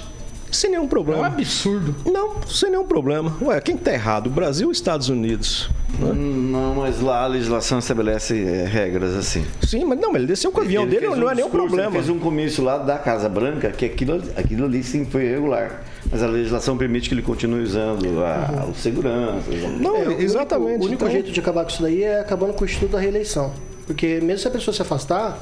[0.51, 1.19] Sem nenhum problema.
[1.19, 1.95] É um absurdo.
[2.05, 3.35] Não, sem nenhum problema.
[3.41, 4.27] Ué, quem tá errado?
[4.27, 5.69] O Brasil ou Estados Unidos?
[5.97, 6.11] Né?
[6.13, 9.45] Não, mas lá a legislação estabelece é, regras assim.
[9.61, 11.83] Sim, mas não, ele desceu com o avião dele, não um é nenhum problema.
[11.83, 15.83] Ele fez um comício lá da Casa Branca, que aquilo, aquilo ali sim foi irregular.
[16.11, 18.71] Mas a legislação permite que ele continue usando a, uhum.
[18.71, 19.51] o segurança.
[19.79, 20.71] Não, é, exatamente.
[20.71, 21.11] O único, o único então...
[21.11, 23.53] jeito de acabar com isso daí é acabando com o Instituto da Reeleição.
[23.85, 25.39] Porque mesmo se a pessoa se afastar,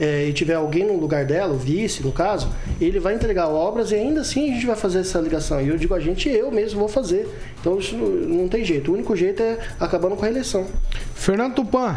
[0.00, 3.90] é, e tiver alguém no lugar dela, o vice, no caso, ele vai entregar obras
[3.90, 5.60] e ainda assim a gente vai fazer essa ligação.
[5.60, 7.28] E eu digo a gente, eu mesmo vou fazer.
[7.60, 8.90] Então isso não tem jeito.
[8.90, 10.66] O único jeito é acabando com a eleição.
[11.14, 11.96] Fernando Tupan.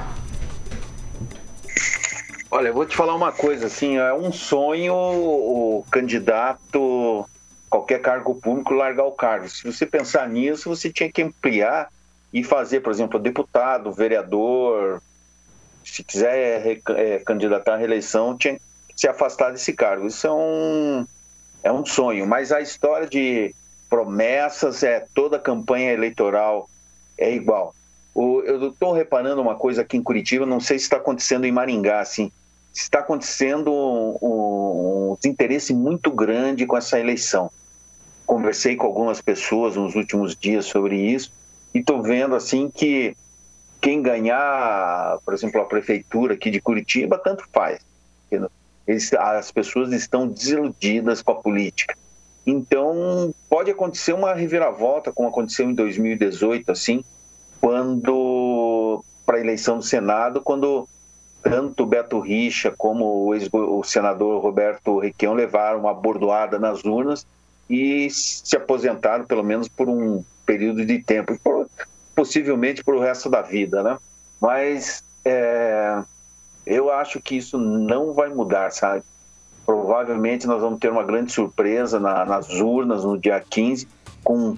[2.49, 7.25] Olha, eu vou te falar uma coisa, assim, é um sonho o candidato,
[7.69, 9.47] qualquer cargo público, largar o cargo.
[9.47, 11.89] Se você pensar nisso, você tinha que ampliar
[12.33, 15.01] e fazer, por exemplo, deputado, vereador,
[15.83, 18.61] se quiser é, candidatar à reeleição, tinha que
[18.95, 20.07] se afastar desse cargo.
[20.07, 21.07] Isso é um,
[21.63, 22.25] é um sonho.
[22.25, 23.53] Mas a história de
[23.89, 26.69] promessas, é toda campanha eleitoral
[27.17, 27.75] é igual.
[28.15, 31.51] O, eu estou reparando uma coisa aqui em Curitiba, não sei se está acontecendo em
[31.51, 32.31] Maringá, assim,
[32.73, 37.51] está acontecendo um, um, um desinteresse muito grande com essa eleição.
[38.25, 41.31] conversei com algumas pessoas nos últimos dias sobre isso
[41.73, 43.15] e estou vendo assim que
[43.81, 47.79] quem ganhar, por exemplo, a prefeitura aqui de Curitiba, tanto faz.
[48.87, 51.97] Eles, as pessoas estão desiludidas com a política.
[52.45, 57.03] Então, pode acontecer uma reviravolta, como aconteceu em 2018, assim,
[57.59, 60.87] quando, para a eleição do Senado, quando
[61.41, 67.25] tanto Beto Richa como o, o senador Roberto Requião levaram uma bordoada nas urnas
[67.69, 71.39] e se aposentaram, pelo menos por um período de tempo,
[72.21, 73.97] possivelmente para o resto da vida, né?
[74.39, 76.03] Mas é,
[76.67, 79.03] eu acho que isso não vai mudar, sabe?
[79.65, 83.87] Provavelmente nós vamos ter uma grande surpresa na, nas urnas no dia 15,
[84.23, 84.55] com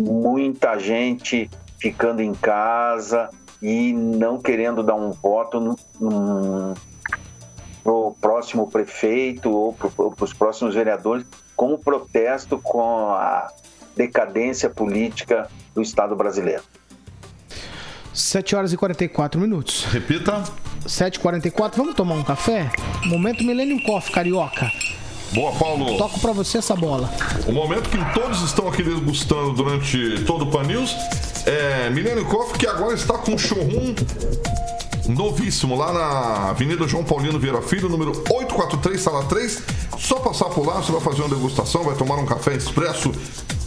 [0.00, 3.30] muita gente ficando em casa
[3.62, 6.74] e não querendo dar um voto no,
[7.84, 13.48] pro próximo prefeito ou para os próximos vereadores, como protesto com a
[13.94, 16.64] decadência política do Estado brasileiro.
[18.16, 19.84] 7 horas e 44 minutos.
[19.92, 20.42] Repita.
[20.86, 22.70] 7h44, vamos tomar um café?
[23.04, 24.72] Momento Millennium Coffee, carioca.
[25.34, 25.98] Boa, Paulo.
[25.98, 27.12] Toco para você essa bola.
[27.46, 30.96] O momento que todos estão aqui degustando durante todo o Pan News
[31.44, 33.94] é Millennium Coffee, que agora está com showroom
[35.08, 39.62] novíssimo lá na Avenida João Paulino Vieira Filho, número 843, sala 3.
[39.98, 43.12] Só passar por lá, você vai fazer uma degustação, vai tomar um café expresso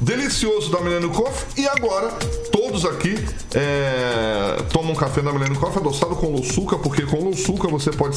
[0.01, 1.63] delicioso da Millennium Coffee.
[1.63, 2.09] E agora,
[2.51, 3.15] todos aqui
[3.53, 8.15] é, tomam café da Millennium Coffee adoçado com louçuca, porque com louçuca você pode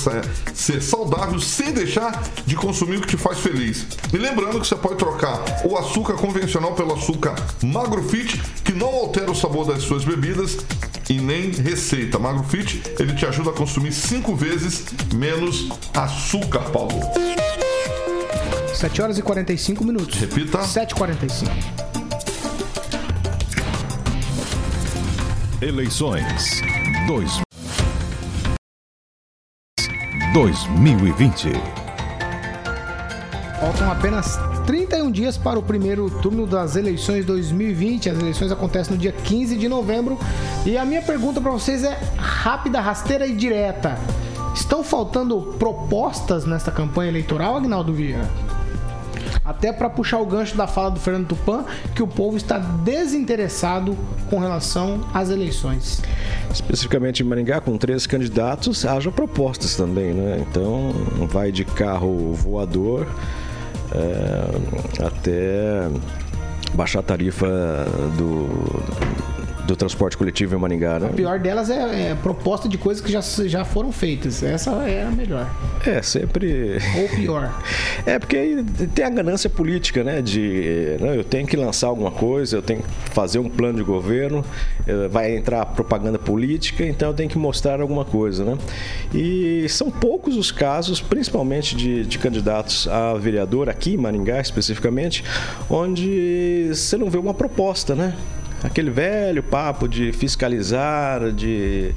[0.55, 3.87] ser saudável sem deixar de consumir o que te faz feliz.
[4.12, 8.88] E lembrando que você pode trocar o açúcar convencional pelo açúcar Magro Fit, que não
[8.88, 10.59] altera o sabor das suas bebidas
[11.09, 12.18] e nem receita.
[12.18, 17.01] Magro Fit, ele te ajuda a consumir cinco vezes menos açúcar, Paulo.
[18.74, 20.18] 7 horas e 45 minutos.
[20.18, 20.58] Repita.
[20.58, 21.48] 7h45.
[25.61, 26.61] Eleições
[27.06, 27.40] 2
[30.32, 31.52] 2020.
[33.61, 38.11] Faltam apenas 31 dias para o primeiro turno das eleições 2020.
[38.11, 40.18] As eleições acontecem no dia 15 de novembro.
[40.64, 43.98] E a minha pergunta para vocês é rápida, rasteira e direta.
[44.54, 48.28] Estão faltando propostas nesta campanha eleitoral, Agnaldo Vieira?
[49.44, 53.96] Até para puxar o gancho da fala do Fernando Tupan, que o povo está desinteressado
[54.31, 56.00] com relação às eleições.
[56.52, 60.44] Especificamente em Maringá, com três candidatos, haja propostas também, né?
[60.48, 60.92] Então,
[61.26, 63.07] vai de carro voador
[63.94, 65.88] é, até
[66.74, 67.46] baixar a tarifa
[68.16, 68.48] do
[69.72, 71.06] do transporte coletivo em Maringá, né?
[71.06, 74.42] A pior delas é, é, proposta de coisas que já, já foram feitas.
[74.42, 75.50] Essa é a melhor.
[75.87, 76.78] É, sempre.
[77.00, 77.62] Ou pior.
[78.04, 80.20] é, porque aí tem a ganância política, né?
[80.20, 83.85] De né, eu tenho que lançar alguma coisa, eu tenho que fazer um plano de
[83.85, 84.44] governo,
[84.87, 88.58] eh, vai entrar propaganda política, então eu tenho que mostrar alguma coisa, né?
[89.14, 95.24] E são poucos os casos, principalmente de, de candidatos a vereador, aqui em Maringá especificamente,
[95.70, 98.14] onde você não vê uma proposta, né?
[98.62, 101.92] Aquele velho papo de fiscalizar, de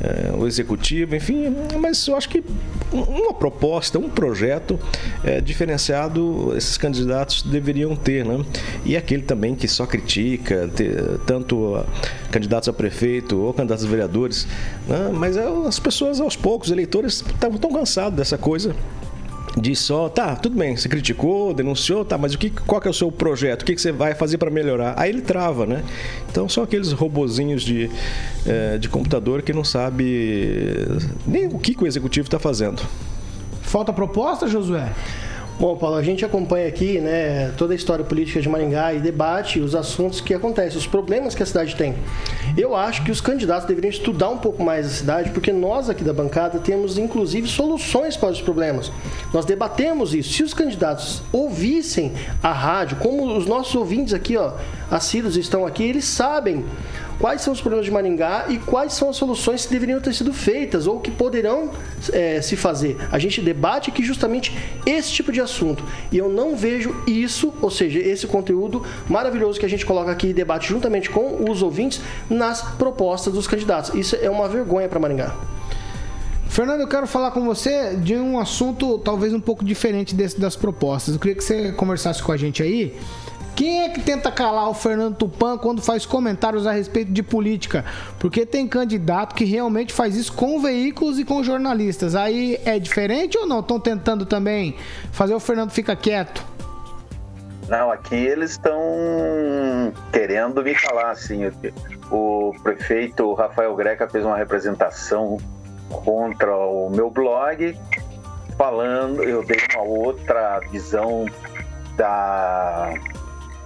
[0.00, 2.42] é, o executivo, enfim, mas eu acho que
[2.92, 4.78] uma proposta, um projeto
[5.22, 8.44] é, diferenciado esses candidatos deveriam ter, né?
[8.84, 11.84] E aquele também que só critica, ter, tanto
[12.30, 14.46] candidatos a prefeito ou candidatos a vereadores,
[14.86, 15.10] né?
[15.12, 18.74] mas é, as pessoas aos poucos, os eleitores estavam tão cansados dessa coisa
[19.56, 22.90] de só, tá, tudo bem, você criticou, denunciou, tá, mas o que, qual que é
[22.90, 23.62] o seu projeto?
[23.62, 24.94] O que, que você vai fazer para melhorar?
[24.96, 25.82] Aí ele trava, né?
[26.30, 27.90] Então são aqueles robozinhos de,
[28.46, 30.86] é, de computador que não sabe
[31.26, 32.82] nem o que, que o executivo está fazendo.
[33.62, 34.92] Falta proposta, Josué?
[35.60, 39.58] Bom, Paulo, a gente acompanha aqui né, toda a história política de Maringá e debate
[39.58, 41.96] os assuntos que acontecem, os problemas que a cidade tem.
[42.56, 46.04] Eu acho que os candidatos deveriam estudar um pouco mais a cidade, porque nós aqui
[46.04, 48.92] da bancada temos inclusive soluções para os problemas.
[49.34, 50.32] Nós debatemos isso.
[50.32, 54.52] Se os candidatos ouvissem a rádio, como os nossos ouvintes aqui, ó,
[54.90, 56.64] assíduos estão aqui, eles sabem
[57.18, 60.32] quais são os problemas de Maringá e quais são as soluções que deveriam ter sido
[60.32, 61.70] feitas ou que poderão
[62.12, 62.96] é, se fazer.
[63.10, 65.84] A gente debate aqui justamente esse tipo de assunto.
[66.12, 70.28] E eu não vejo isso, ou seja, esse conteúdo maravilhoso que a gente coloca aqui
[70.28, 73.94] e debate juntamente com os ouvintes nas propostas dos candidatos.
[73.94, 75.34] Isso é uma vergonha para Maringá.
[76.48, 80.56] Fernando, eu quero falar com você de um assunto talvez um pouco diferente desse das
[80.56, 81.14] propostas.
[81.14, 82.96] Eu queria que você conversasse com a gente aí
[83.58, 87.84] quem é que tenta calar o Fernando Tupan quando faz comentários a respeito de política?
[88.16, 92.14] Porque tem candidato que realmente faz isso com veículos e com jornalistas.
[92.14, 93.58] Aí é diferente ou não?
[93.58, 94.76] Estão tentando também
[95.10, 96.46] fazer o Fernando ficar quieto?
[97.66, 98.80] Não, aqui eles estão
[100.12, 101.50] querendo me falar assim.
[102.12, 105.36] O prefeito Rafael Greca fez uma representação
[105.90, 107.76] contra o meu blog,
[108.56, 111.26] falando, eu dei uma outra visão
[111.96, 112.94] da,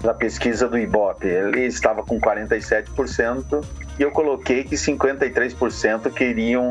[0.03, 1.27] da pesquisa do Ibope.
[1.27, 3.65] Ele estava com 47%
[3.99, 6.71] e eu coloquei que 53% queriam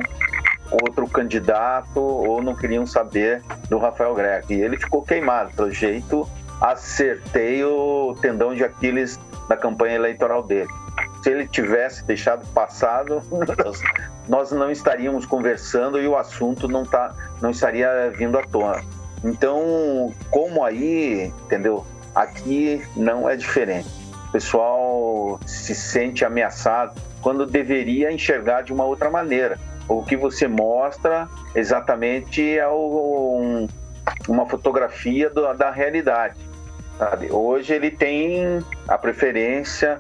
[0.72, 4.54] outro candidato ou não queriam saber do Rafael Greca.
[4.54, 5.52] E ele ficou queimado.
[5.56, 6.28] Pelo jeito,
[6.60, 10.70] acertei o tendão de Aquiles da campanha eleitoral dele.
[11.24, 13.22] Se ele tivesse deixado passado,
[14.28, 18.82] nós não estaríamos conversando e o assunto não, tá, não estaria vindo à tona.
[19.24, 21.86] Então, como aí, entendeu?
[22.14, 23.88] Aqui não é diferente.
[24.28, 29.60] O pessoal se sente ameaçado quando deveria enxergar de uma outra maneira.
[29.88, 33.68] O que você mostra exatamente é um,
[34.28, 36.36] uma fotografia do, da realidade.
[36.98, 37.32] Sabe?
[37.32, 40.00] Hoje ele tem a preferência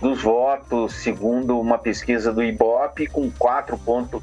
[0.00, 4.22] dos votos, segundo uma pesquisa do IBOP, com quatro pontos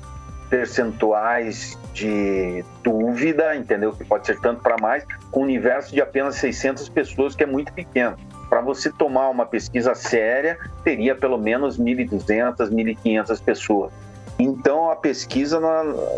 [0.49, 3.93] percentuais de dúvida, entendeu?
[3.93, 7.47] Que pode ser tanto para mais, com um universo de apenas 600 pessoas, que é
[7.47, 8.17] muito pequeno.
[8.49, 13.91] Para você tomar uma pesquisa séria, teria pelo menos 1.200, 1.500 pessoas.
[14.37, 15.61] Então a pesquisa,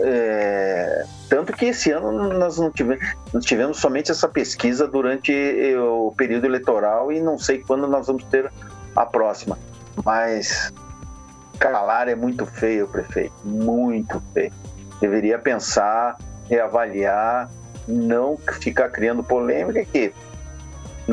[0.02, 1.06] é...
[1.30, 5.34] tanto que esse ano nós não tivemos, nós tivemos somente essa pesquisa durante
[5.76, 8.50] o período eleitoral e não sei quando nós vamos ter
[8.96, 9.60] a próxima.
[10.04, 10.74] Mas
[11.60, 14.52] calar é muito feio, prefeito, muito feio.
[15.00, 16.18] Deveria pensar,
[16.50, 17.50] reavaliar,
[17.88, 20.14] não ficar criando polêmica que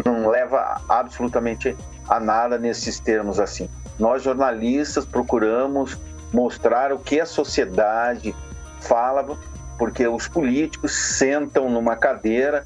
[0.05, 1.77] não leva absolutamente
[2.09, 3.69] a nada nesses termos assim.
[3.99, 5.99] Nós jornalistas procuramos
[6.33, 8.35] mostrar o que a sociedade
[8.81, 9.37] fala,
[9.79, 12.65] porque os políticos sentam numa cadeira,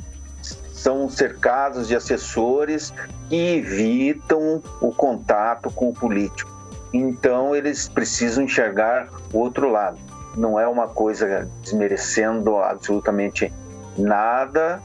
[0.72, 2.92] são cercados de assessores
[3.28, 6.54] que evitam o contato com o político.
[6.92, 9.98] Então eles precisam enxergar o outro lado.
[10.36, 13.52] Não é uma coisa desmerecendo absolutamente
[13.96, 14.82] nada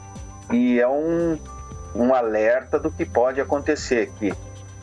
[0.50, 1.38] e é um,
[1.94, 4.32] um alerta do que pode acontecer, que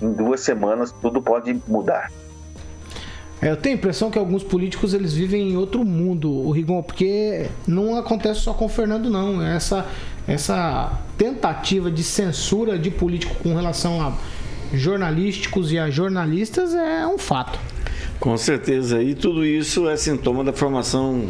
[0.01, 2.11] em duas semanas tudo pode mudar.
[3.41, 6.83] É, eu tenho a impressão que alguns políticos eles vivem em outro mundo, o Rigon,
[6.83, 9.41] porque não acontece só com o Fernando, não.
[9.41, 9.85] Essa,
[10.27, 14.13] essa tentativa de censura de político com relação a
[14.73, 17.57] jornalísticos e a jornalistas é um fato.
[18.19, 19.01] Com certeza.
[19.01, 21.27] E tudo isso é sintoma da formação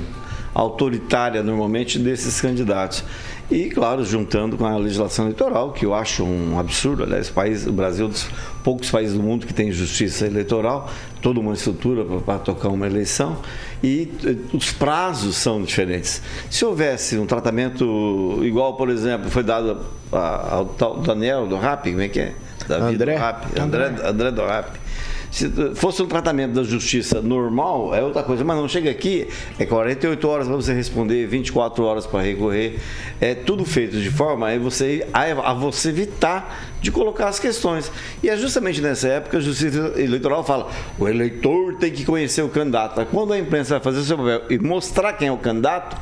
[0.54, 3.04] autoritária, normalmente, desses candidatos.
[3.52, 7.04] E, claro, juntando com a legislação eleitoral, que eu acho um absurdo.
[7.04, 8.28] Aliás, o, país, o Brasil é um dos
[8.64, 10.90] poucos países do mundo que tem justiça eleitoral,
[11.22, 13.38] toda uma estrutura para tocar uma eleição.
[13.84, 16.22] E eh, os prazos são diferentes.
[16.50, 19.80] Se houvesse um tratamento igual, por exemplo, foi dado
[20.12, 20.66] ao
[21.04, 22.34] Daniel do RAP, como é que é?
[22.68, 23.16] Davi André.
[23.16, 24.89] do RAP, André, André do RAP
[25.32, 29.28] se fosse um tratamento da justiça normal, é outra coisa, mas não chega aqui,
[29.60, 32.80] é 48 horas para você responder, 24 horas para recorrer,
[33.22, 37.92] é tudo feito de forma a você, a você evitar de colocar as questões.
[38.24, 42.50] E é justamente nessa época a justiça eleitoral fala: o eleitor tem que conhecer o
[42.50, 43.06] candidato.
[43.08, 45.96] Quando a imprensa vai fazer o seu papel e mostrar quem é o candidato,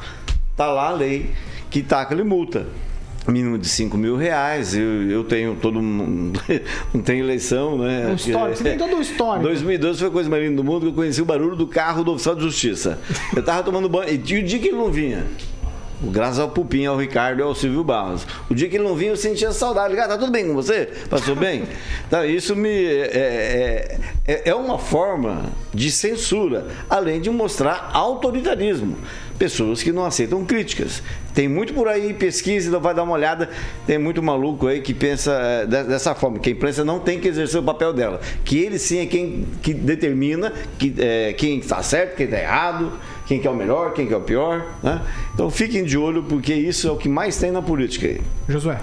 [0.56, 1.32] tá lá a lei
[1.70, 2.66] que taca-lhe multa
[3.32, 4.76] mínimo de 5 mil reais.
[4.76, 6.32] Eu, eu tenho todo um.
[6.94, 8.08] não tem eleição, né?
[8.08, 9.44] Um histórico, você tem todo um histórico.
[9.44, 12.04] 2012 foi a coisa mais linda do mundo que eu conheci o barulho do carro
[12.04, 13.00] do oficial de justiça.
[13.36, 14.10] Eu tava tomando banho.
[14.10, 15.26] E o dia que ele não vinha.
[16.00, 18.28] Graças ao Pupim, ao Ricardo e ao Silvio Barros.
[18.50, 19.98] O dia que ele não vinha, eu sentia saudade.
[20.00, 20.88] Ah, tá tudo bem com você?
[21.10, 21.64] Passou bem?
[22.08, 23.98] Então, isso me é,
[24.28, 28.96] é, é, é uma forma de censura, além de mostrar autoritarismo
[29.40, 31.02] pessoas que não aceitam críticas.
[31.38, 33.48] Tem muito por aí, pesquisa, vai dar uma olhada.
[33.86, 37.28] Tem muito maluco aí que pensa é, dessa forma, que a imprensa não tem que
[37.28, 38.20] exercer o papel dela.
[38.44, 42.92] Que ele sim é quem que determina que, é, quem está certo, quem está errado,
[43.28, 44.66] quem que é o melhor, quem que é o pior.
[44.82, 45.00] Né?
[45.32, 48.20] Então fiquem de olho, porque isso é o que mais tem na política aí.
[48.50, 48.80] Josué.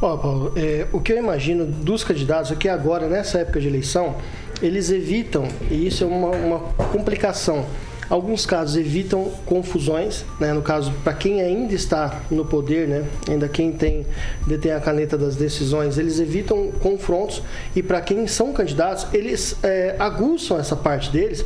[0.00, 4.16] Ó, Paulo, é, o que eu imagino dos candidatos aqui agora, nessa época de eleição,
[4.60, 6.58] eles evitam, e isso é uma, uma
[6.90, 7.64] complicação
[8.12, 10.52] Alguns casos evitam confusões, né?
[10.52, 13.06] no caso, para quem ainda está no poder, né?
[13.26, 14.04] ainda quem tem,
[14.46, 17.42] detém a caneta das decisões, eles evitam confrontos
[17.74, 21.42] e para quem são candidatos, eles é, aguçam essa parte deles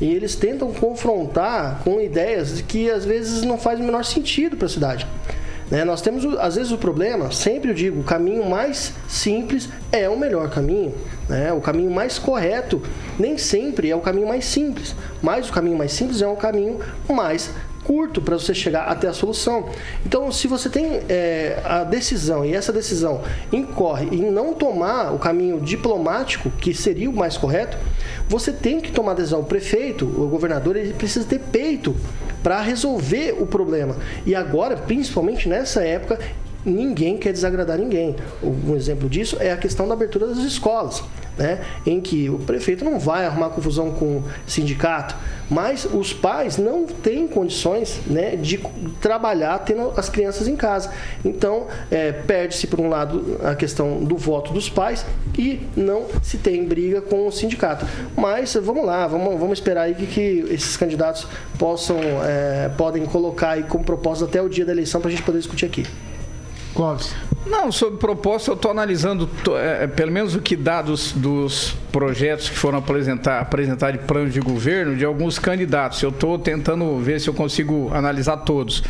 [0.00, 4.66] e eles tentam confrontar com ideias que às vezes não faz o menor sentido para
[4.66, 5.06] a cidade.
[5.70, 5.84] Né?
[5.84, 10.18] Nós temos, às vezes, o problema, sempre eu digo, o caminho mais simples é o
[10.18, 10.94] melhor caminho.
[11.28, 11.52] Né?
[11.52, 12.82] O caminho mais correto
[13.18, 16.80] nem sempre é o caminho mais simples, mas o caminho mais simples é o caminho
[17.08, 17.50] mais
[17.84, 19.70] curto para você chegar até a solução.
[20.04, 25.18] Então, se você tem é, a decisão e essa decisão incorre em não tomar o
[25.18, 27.78] caminho diplomático, que seria o mais correto,
[28.28, 29.40] você tem que tomar decisão.
[29.40, 31.96] O prefeito, o governador, ele precisa ter peito
[32.48, 33.94] para resolver o problema.
[34.24, 36.18] E agora, principalmente nessa época,
[36.64, 38.16] ninguém quer desagradar ninguém.
[38.42, 41.04] Um exemplo disso é a questão da abertura das escolas
[41.38, 45.14] né, em que o prefeito não vai arrumar confusão com o sindicato,
[45.48, 48.58] mas os pais não têm condições né, de
[49.00, 50.90] trabalhar tendo as crianças em casa.
[51.24, 55.06] Então, é, perde-se, por um lado, a questão do voto dos pais
[55.38, 57.86] e não se tem briga com o sindicato.
[58.16, 61.26] Mas vamos lá, vamos, vamos esperar aí que, que esses candidatos
[61.58, 65.22] possam é, podem colocar aí como propósito até o dia da eleição para a gente
[65.22, 65.86] poder discutir aqui.
[66.78, 67.12] Clóvis.
[67.44, 71.12] Não, sobre proposta, eu estou analisando é, pelo menos o que dá dos,
[71.90, 76.00] projetos que foram apresentar, apresentar de planos de governo de alguns candidatos.
[76.00, 78.84] Eu estou tentando ver se eu consigo analisar todos.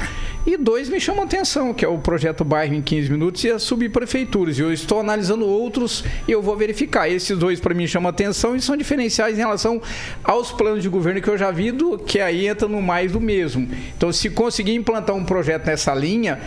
[0.46, 3.62] E dois me chamam atenção, que é o projeto Bairro em 15 Minutos e as
[3.62, 4.58] subprefeituras.
[4.58, 7.08] E eu estou analisando outros e eu vou verificar.
[7.08, 9.80] Esses dois para mim chamam atenção e são diferenciais em relação
[10.22, 13.20] aos planos de governo que eu já vi, do, que aí entra no mais do
[13.20, 13.66] mesmo.
[13.96, 16.38] Então, se conseguir implantar um projeto nessa linha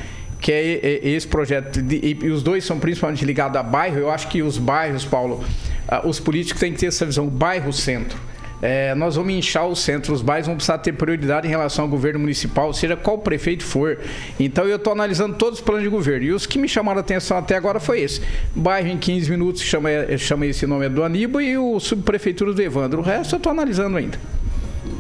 [0.42, 4.42] que é esse projeto, e os dois são principalmente ligados a bairro, eu acho que
[4.42, 5.46] os bairros, Paulo,
[5.88, 8.18] ah, os políticos têm que ter essa visão bairro-centro.
[8.62, 11.90] É, nós vamos inchar o centro, os bairros vão precisar ter prioridade em relação ao
[11.90, 14.00] governo municipal, seja qual prefeito for.
[14.40, 16.26] Então eu estou analisando todos os planos de governo.
[16.28, 18.22] E os que me chamaram a atenção até agora foi esse.
[18.56, 22.62] Bairro em 15 minutos, chama, chama esse nome é do Aníbal, e o subprefeitura do
[22.62, 23.00] Evandro.
[23.00, 24.20] O resto eu estou analisando ainda.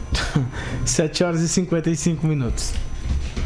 [0.84, 2.74] 7 horas e 55 minutos.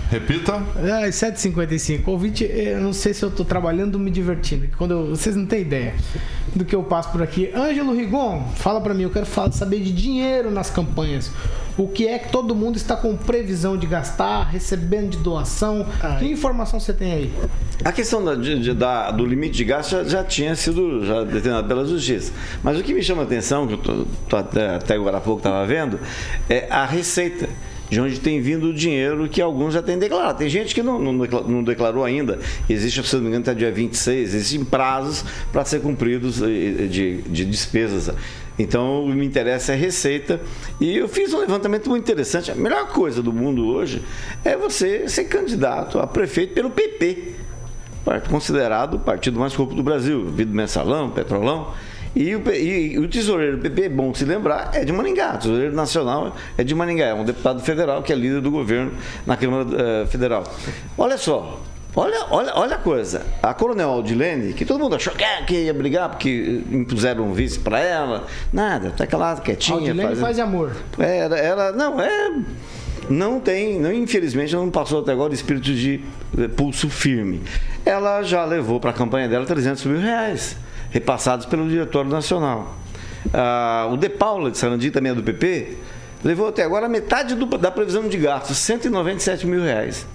[0.09, 0.61] Repita.
[0.77, 2.07] É, 7h55.
[2.07, 4.67] Ouvinte, eu não sei se eu tô trabalhando ou me divertindo.
[4.77, 5.95] Quando eu, vocês não têm ideia
[6.55, 7.51] do que eu passo por aqui.
[7.55, 11.31] Ângelo Rigon, fala para mim, eu quero falar, saber de dinheiro nas campanhas.
[11.77, 15.85] O que é que todo mundo está com previsão de gastar, recebendo de doação?
[16.01, 16.19] Ai.
[16.19, 17.33] Que informação você tem aí?
[17.83, 21.67] A questão da, de, da, do limite de gasto já, já, tinha sido já determinado
[21.67, 22.31] pela Justiça.
[22.63, 25.21] Mas o que me chama a atenção, que eu tô, tô até, até agora há
[25.21, 25.99] pouco estava vendo,
[26.49, 27.49] é a receita
[27.95, 30.37] de onde tem vindo o dinheiro que alguns já têm declarado.
[30.37, 32.39] Tem gente que não, não, não declarou ainda.
[32.69, 37.21] Existe, se não me engano, até dia 26, existem prazos para ser cumpridos eh, de,
[37.21, 38.13] de despesas.
[38.59, 40.41] Então, o que me interessa é receita.
[40.77, 42.51] E eu fiz um levantamento muito interessante.
[42.51, 44.03] A melhor coisa do mundo hoje
[44.43, 47.33] é você ser candidato a prefeito pelo PP,
[48.29, 51.71] considerado o partido mais corrupto do Brasil, Vido Mensalão, Petrolão.
[52.15, 55.35] E o, e o tesoureiro do PP, é bom se lembrar, é de Maningá.
[55.35, 57.07] O tesoureiro nacional é de Maningá.
[57.07, 58.93] É um deputado federal que é líder do governo
[59.25, 60.43] na Câmara uh, Federal.
[60.97, 61.59] Olha só,
[61.97, 63.25] Olha, olha, olha a coisa.
[63.41, 65.13] A Coronel Aldilene, que todo mundo achou
[65.47, 69.77] que ia brigar porque impuseram um vice para ela, nada, tá aquela quietinha.
[69.77, 70.75] Aldilene faz, faz amor.
[70.99, 72.33] Era, ela, não, é.
[73.09, 76.01] Não tem, não, infelizmente, não passou até agora o espírito de
[76.37, 77.41] eh, pulso firme.
[77.85, 80.57] Ela já levou para a campanha dela 300 mil reais
[80.91, 82.75] repassados pelo Diretório Nacional.
[83.33, 85.77] Ah, o De Paula de Sarandi, também é do PP,
[86.23, 90.07] levou até agora metade do, da previsão de gastos, 197 mil reais.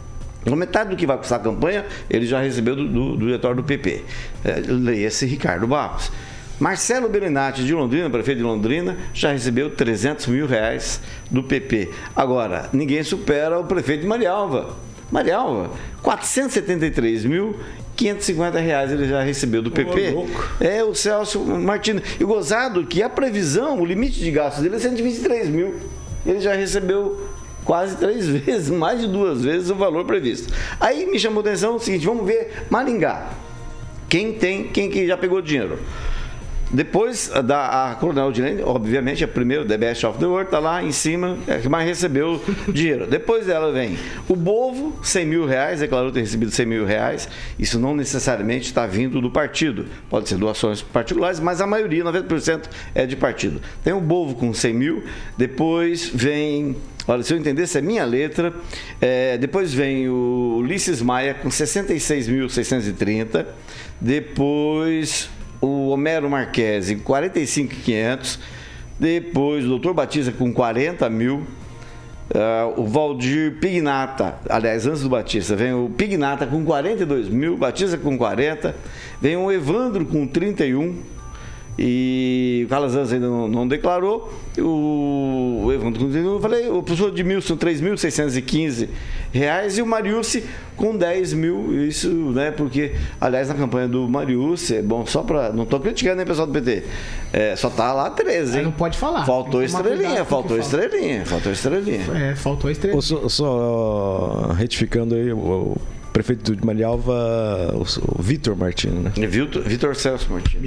[0.43, 3.57] Então, metade do que vai custar a campanha, ele já recebeu do, do, do diretório
[3.57, 4.05] do PP.
[4.45, 6.11] É, Leia-se Ricardo Barros.
[6.59, 11.01] Marcelo Belinati, de Londrina, prefeito de Londrina, já recebeu 300 mil reais
[11.31, 11.91] do PP.
[12.15, 14.77] Agora, ninguém supera o prefeito de Marialva.
[15.11, 15.71] Marialva,
[16.03, 17.59] 473 mil
[18.01, 20.15] 550 reais ele já recebeu do PP.
[20.17, 22.01] Oh, é o Celso Martins.
[22.19, 25.75] E gozado que a previsão, o limite de gastos dele é 123 mil.
[26.25, 27.29] Ele já recebeu
[27.63, 30.53] quase três vezes, mais de duas vezes o valor previsto.
[30.81, 33.33] Aí me chamou a atenção o seguinte: vamos ver Maringá.
[34.09, 35.79] Quem tem, quem que já pegou dinheiro?
[36.73, 40.83] Depois da a Coronel Odilene, obviamente, a primeira, The Best of the World, está lá
[40.83, 42.41] em cima, é que mais recebeu
[42.73, 43.09] dinheiro.
[43.09, 43.99] Depois dela vem
[44.29, 47.29] o Bovo, 100 mil reais, declarou ter recebido 100 mil reais.
[47.59, 49.87] Isso não necessariamente está vindo do partido.
[50.09, 53.61] Pode ser doações particulares, mas a maioria, 90%, é de partido.
[53.83, 55.03] Tem o Bovo com 100 mil,
[55.37, 56.77] depois vem
[57.09, 58.53] Olha, se eu entendesse a minha letra,
[59.01, 63.47] é, depois vem o Ulisses Maia com 66.630,
[64.01, 65.29] depois
[65.61, 68.39] o Homero Marquesi 45,500,
[68.99, 71.47] depois o Doutor Batista com 40 mil,
[72.33, 77.99] Uh, o Valdir Pignata, aliás, antes do Batista, vem o Pignata com 42 mil, Batista
[77.99, 78.73] com 40,
[79.21, 80.95] vem o Evandro com 31
[81.83, 84.31] E o Calazans ainda não, não declarou.
[84.59, 88.87] O, o Evandro continua, eu falei, o professor de mil são 3.615
[89.33, 90.45] reais e o Mariucci
[90.77, 91.83] com 10 mil.
[91.83, 92.51] Isso, né?
[92.51, 95.55] Porque, aliás, na campanha do Mariucci, é bom, só para.
[95.55, 96.85] Não estou criticando nem pessoal do PT.
[97.33, 98.65] É, só tá lá 13, hein?
[98.65, 99.25] Não pode falar.
[99.25, 102.05] Faltou estrelinha, faltou estrelinha, faltou estrelinha.
[102.15, 102.99] É, faltou estrelinha.
[102.99, 105.77] Ô, Só, só retificando aí, o, o
[106.13, 107.13] prefeito de Marialva,
[107.75, 109.13] o, o Vitor Martins, né?
[109.29, 110.61] Vitor, Vitor Celso Martins.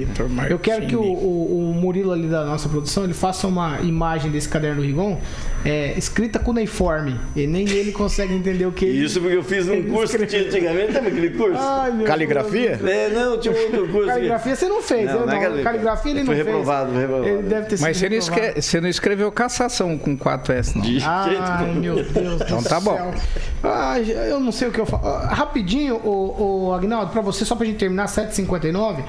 [0.50, 4.30] Eu quero que o, o- o Murilo ali da nossa produção ele faça uma imagem
[4.30, 5.20] desse caderno Rigon
[5.64, 7.18] é, escrita cuneiforme.
[7.34, 10.18] E nem ele consegue entender o que ele- Isso porque eu fiz num ele curso
[10.18, 11.58] que tinha antigamente, lembra aquele curso?
[11.58, 12.80] Ai, Caligrafia?
[12.84, 14.06] É, não, tinha um outro curso.
[14.08, 15.40] Caligrafia você não fez, Não, eu não é não.
[15.40, 15.64] caligrafia.
[15.64, 16.46] Caligrafia ele não Foi fez.
[16.46, 17.28] reprovado, foi reprovado.
[17.28, 18.62] Ele deve ter sido Mas você não, reprovado.
[18.62, 20.82] você não escreveu cassação com 4S, não.
[20.82, 21.80] De jeito Ai, nenhum.
[21.80, 22.96] meu Deus Então do tá bom.
[22.96, 23.14] céu.
[23.62, 25.06] Ai, eu não sei o que eu falo.
[25.06, 29.02] Ah, Rapidinho, o, o Agnaldo, pra você, só pra gente terminar, 7h59,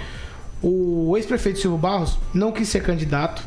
[0.61, 3.43] o ex-prefeito Silvio Barros não quis ser candidato,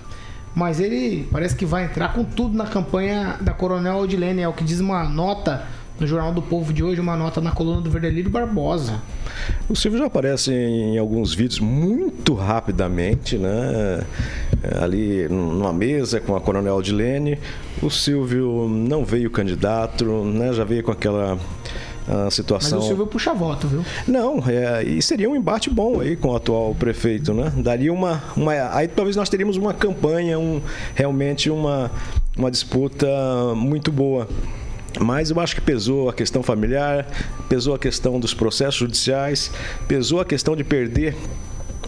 [0.59, 4.53] mas ele parece que vai entrar com tudo na campanha da Coronel Odilene, é o
[4.53, 5.65] que diz uma nota
[6.01, 9.01] no Jornal do Povo de hoje, uma nota na coluna do Verdelírio Barbosa.
[9.69, 14.05] O Silvio já aparece em alguns vídeos muito rapidamente, né?
[14.61, 17.39] É, Ali numa mesa com a Coronel Odilene.
[17.81, 20.53] O Silvio não veio candidato, né?
[20.53, 21.39] Já veio com aquela
[22.09, 22.79] Mas situação.
[22.79, 23.85] o Silvio puxa voto, viu?
[24.07, 27.53] Não, é, e seria um embate bom aí com o atual prefeito, né?
[27.57, 30.61] Daria uma, uma aí talvez nós teríamos uma campanha, um,
[30.95, 31.91] realmente uma,
[32.37, 33.07] uma disputa
[33.55, 34.27] muito boa.
[34.99, 37.07] Mas eu acho que pesou a questão familiar,
[37.49, 39.51] pesou a questão dos processos judiciais,
[39.87, 41.15] pesou a questão de perder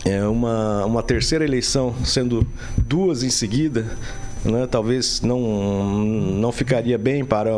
[0.05, 2.47] é, uma, uma terceira eleição, sendo
[2.77, 3.87] duas em seguida,
[4.45, 4.67] né?
[4.71, 7.51] talvez não, não ficaria bem para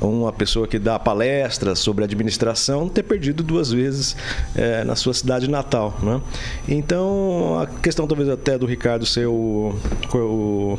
[0.00, 4.16] uma pessoa que dá palestras sobre administração ter perdido duas vezes
[4.54, 5.98] é, na sua cidade natal.
[6.02, 6.20] Né?
[6.68, 9.74] Então, a questão talvez até do Ricardo ser o,
[10.14, 10.78] o,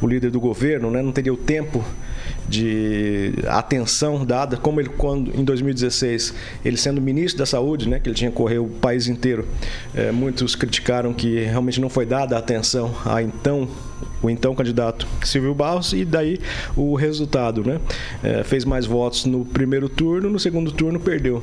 [0.00, 1.02] o líder do governo, né?
[1.02, 1.84] não teria o tempo
[2.48, 8.08] de atenção dada, como ele quando em 2016, ele sendo ministro da Saúde, né, que
[8.08, 9.46] ele tinha que correr o país inteiro,
[9.94, 13.68] eh, muitos criticaram que realmente não foi dada atenção a então
[14.22, 16.38] o então candidato Silvio Barros e daí
[16.76, 17.80] o resultado, né,
[18.22, 21.42] Eh, fez mais votos no primeiro turno, no segundo turno perdeu.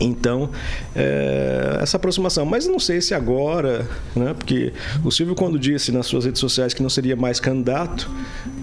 [0.00, 0.50] Então,
[0.94, 2.44] é, essa aproximação.
[2.44, 4.72] Mas não sei se agora, né, porque
[5.04, 8.10] o Silvio, quando disse nas suas redes sociais que não seria mais candidato,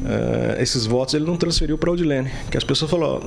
[0.05, 2.29] é, esses votos ele não transferiu para Odilene.
[2.49, 3.21] Que as pessoas falaram,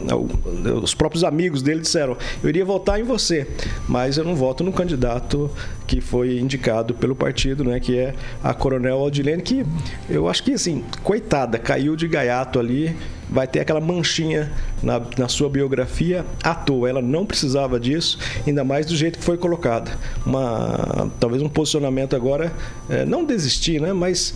[0.83, 3.47] os próprios amigos dele disseram: eu iria votar em você,
[3.89, 5.51] mas eu não voto no candidato
[5.87, 9.65] que foi indicado pelo partido, né, que é a Coronel Odilene, que
[10.09, 12.97] eu acho que, assim, coitada, caiu de gaiato ali
[13.29, 14.51] vai ter aquela manchinha
[14.83, 16.89] na, na sua biografia à toa.
[16.89, 19.91] Ela não precisava disso, ainda mais do jeito que foi colocada.
[20.25, 22.53] Uma, talvez um posicionamento agora,
[22.89, 23.93] eh, não desistir, né?
[23.93, 24.35] mas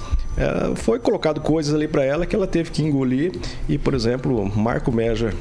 [0.76, 3.32] foi colocado coisas ali para ela que ela teve que engolir.
[3.68, 5.32] E, por exemplo, Marco Meja.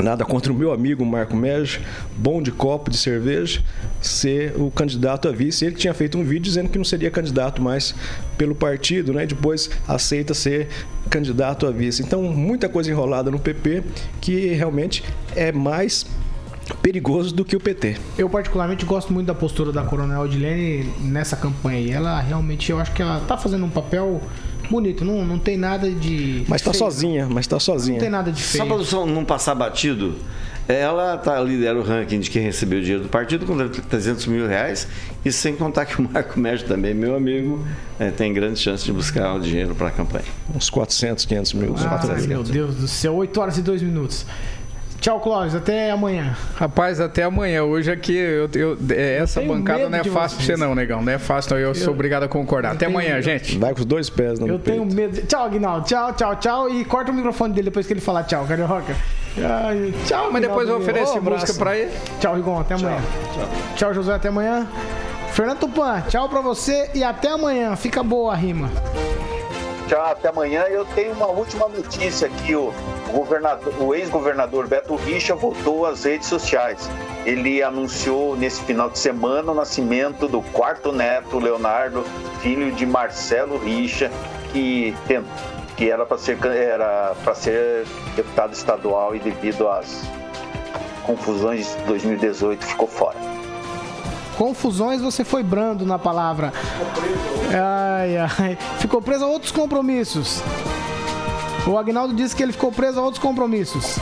[0.00, 1.80] Nada contra o meu amigo Marco Meja,
[2.16, 3.60] bom de copo de cerveja,
[4.00, 5.64] ser o candidato a vice.
[5.64, 7.96] Ele tinha feito um vídeo dizendo que não seria candidato mais
[8.36, 9.24] pelo partido, né?
[9.24, 10.68] E depois aceita ser
[11.10, 12.00] candidato a vice.
[12.02, 13.82] Então, muita coisa enrolada no PP
[14.20, 15.02] que realmente
[15.34, 16.06] é mais
[16.76, 17.96] perigoso do que o PT.
[18.16, 21.80] Eu particularmente gosto muito da postura da Coronel Odilene nessa campanha.
[21.80, 24.20] E ela realmente, eu acho que ela tá fazendo um papel
[24.70, 25.04] bonito.
[25.04, 26.44] Não, não tem nada de.
[26.48, 26.84] Mas tá feio.
[26.84, 27.98] sozinha, mas tá Não sozinha.
[27.98, 28.84] tem nada de Só feio.
[28.84, 30.14] para não passar batido,
[30.68, 34.46] ela tá, lidera o ranking de quem recebeu o dinheiro do partido com 300 mil
[34.46, 34.86] reais.
[35.24, 37.64] E sem contar que o Marco Médio também, meu amigo,
[37.98, 40.24] eh, tem grande chance de buscar o dinheiro para a campanha.
[40.54, 41.74] Uns 400, 500 mil.
[41.78, 44.26] Ah, meu Deus do céu, 8 horas e 2 minutos.
[45.08, 45.54] Tchau, Clóvis.
[45.54, 46.36] Até amanhã.
[46.56, 47.62] Rapaz, até amanhã.
[47.64, 50.74] Hoje aqui, eu, eu- é, essa tenho bancada medo não é fácil pra você não,
[50.74, 51.00] negão.
[51.00, 51.58] Não é fácil, não.
[51.58, 52.72] Eu, sou obrigado a concordar.
[52.72, 53.22] Até tenho amanhã, medo.
[53.22, 53.56] gente.
[53.56, 54.94] Vai com os dois pés no Eu tenho peito.
[54.94, 55.12] medo.
[55.14, 55.86] de- Tchau, Aguinaldo.
[55.86, 56.68] Tchau, tchau, tchau.
[56.68, 58.94] E corta o microfone dele depois que ele falar tchau, Carioca.
[59.38, 61.40] Ai, Tchau, Mas depois eu ofereço Ô, abraço.
[61.46, 61.90] música pra ele.
[62.20, 62.60] Tchau, Rigon.
[62.60, 62.98] Até amanhã.
[63.76, 64.12] Tchau, José.
[64.12, 64.66] Até amanhã.
[65.32, 67.74] Fernando Tupan, tchau pra você e até amanhã.
[67.76, 68.68] Fica boa a rima.
[69.88, 70.64] Tchau, até amanhã.
[70.64, 72.54] Eu tenho uma última notícia aqui.
[72.54, 72.74] O,
[73.80, 76.90] o ex-governador Beto Richa voltou às redes sociais.
[77.24, 82.04] Ele anunciou nesse final de semana o nascimento do quarto neto, Leonardo,
[82.42, 84.10] filho de Marcelo Richa,
[84.52, 84.94] que,
[85.74, 90.02] que era para ser, era pra ser deputado estadual e devido às
[91.06, 93.37] confusões de 2018 ficou fora.
[94.38, 96.52] Confusões, você foi brando na palavra.
[97.48, 98.56] Ai, ai.
[98.78, 100.40] Ficou preso a outros compromissos.
[101.66, 103.98] O Agnaldo disse que ele ficou preso a outros compromissos.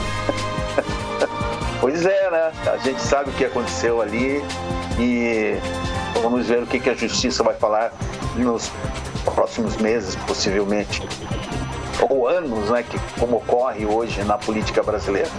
[1.81, 2.51] Pois é, né?
[2.71, 4.43] A gente sabe o que aconteceu ali
[4.99, 5.57] e
[6.21, 7.91] vamos ver o que, que a justiça vai falar
[8.35, 8.71] nos
[9.25, 11.01] próximos meses, possivelmente,
[12.09, 15.29] ou anos, né, que, como ocorre hoje na política brasileira.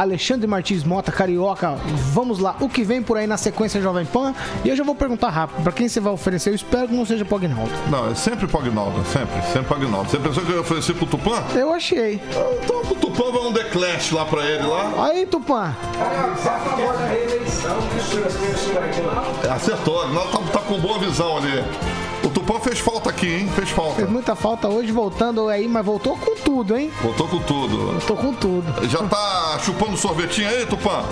[0.00, 1.74] Alexandre Martins Mota, Carioca,
[2.14, 2.56] vamos lá.
[2.58, 4.34] O que vem por aí na sequência Jovem Pan?
[4.64, 6.48] E eu já vou perguntar rápido, pra quem você vai oferecer?
[6.48, 7.70] Eu espero que não seja Pognaldo.
[7.90, 10.10] Não, é sempre Pagnaldo, sempre, sempre Pagnaldo.
[10.10, 11.44] Você pensou que eu ia oferecer pro Tupã?
[11.54, 12.18] Eu achei.
[12.64, 15.06] Então o Tupã vai um The Clash lá pra ele lá.
[15.06, 15.76] Aí, Tupã.
[19.54, 21.62] Acertou, não, tá, tá com boa visão ali.
[22.30, 23.48] O Tupã fez falta aqui, hein?
[23.56, 23.96] Fez falta.
[23.96, 26.92] Fez muita falta hoje, voltando aí, mas voltou com tudo, hein?
[27.02, 28.00] Voltou com tudo.
[28.06, 28.88] Tô com tudo.
[28.88, 31.02] Já tá chupando sorvetinho aí, Tupã?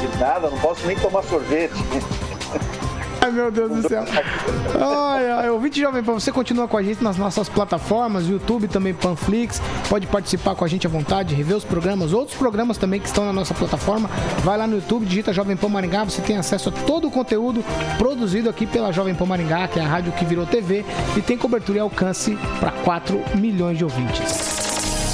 [0.00, 1.74] De nada, não posso nem tomar sorvete.
[3.20, 4.04] Ai, meu Deus do céu.
[4.80, 8.94] Ai, ai, ouvinte Jovem Pan, você continua com a gente nas nossas plataformas, YouTube também,
[8.94, 9.60] Panflix.
[9.88, 13.24] Pode participar com a gente à vontade, rever os programas, outros programas também que estão
[13.24, 14.08] na nossa plataforma.
[14.42, 17.62] Vai lá no YouTube, digita Jovem Pan Maringá, você tem acesso a todo o conteúdo
[17.98, 20.84] produzido aqui pela Jovem Pan Maringá, que é a rádio que virou TV
[21.16, 24.69] e tem cobertura e alcance para 4 milhões de ouvintes.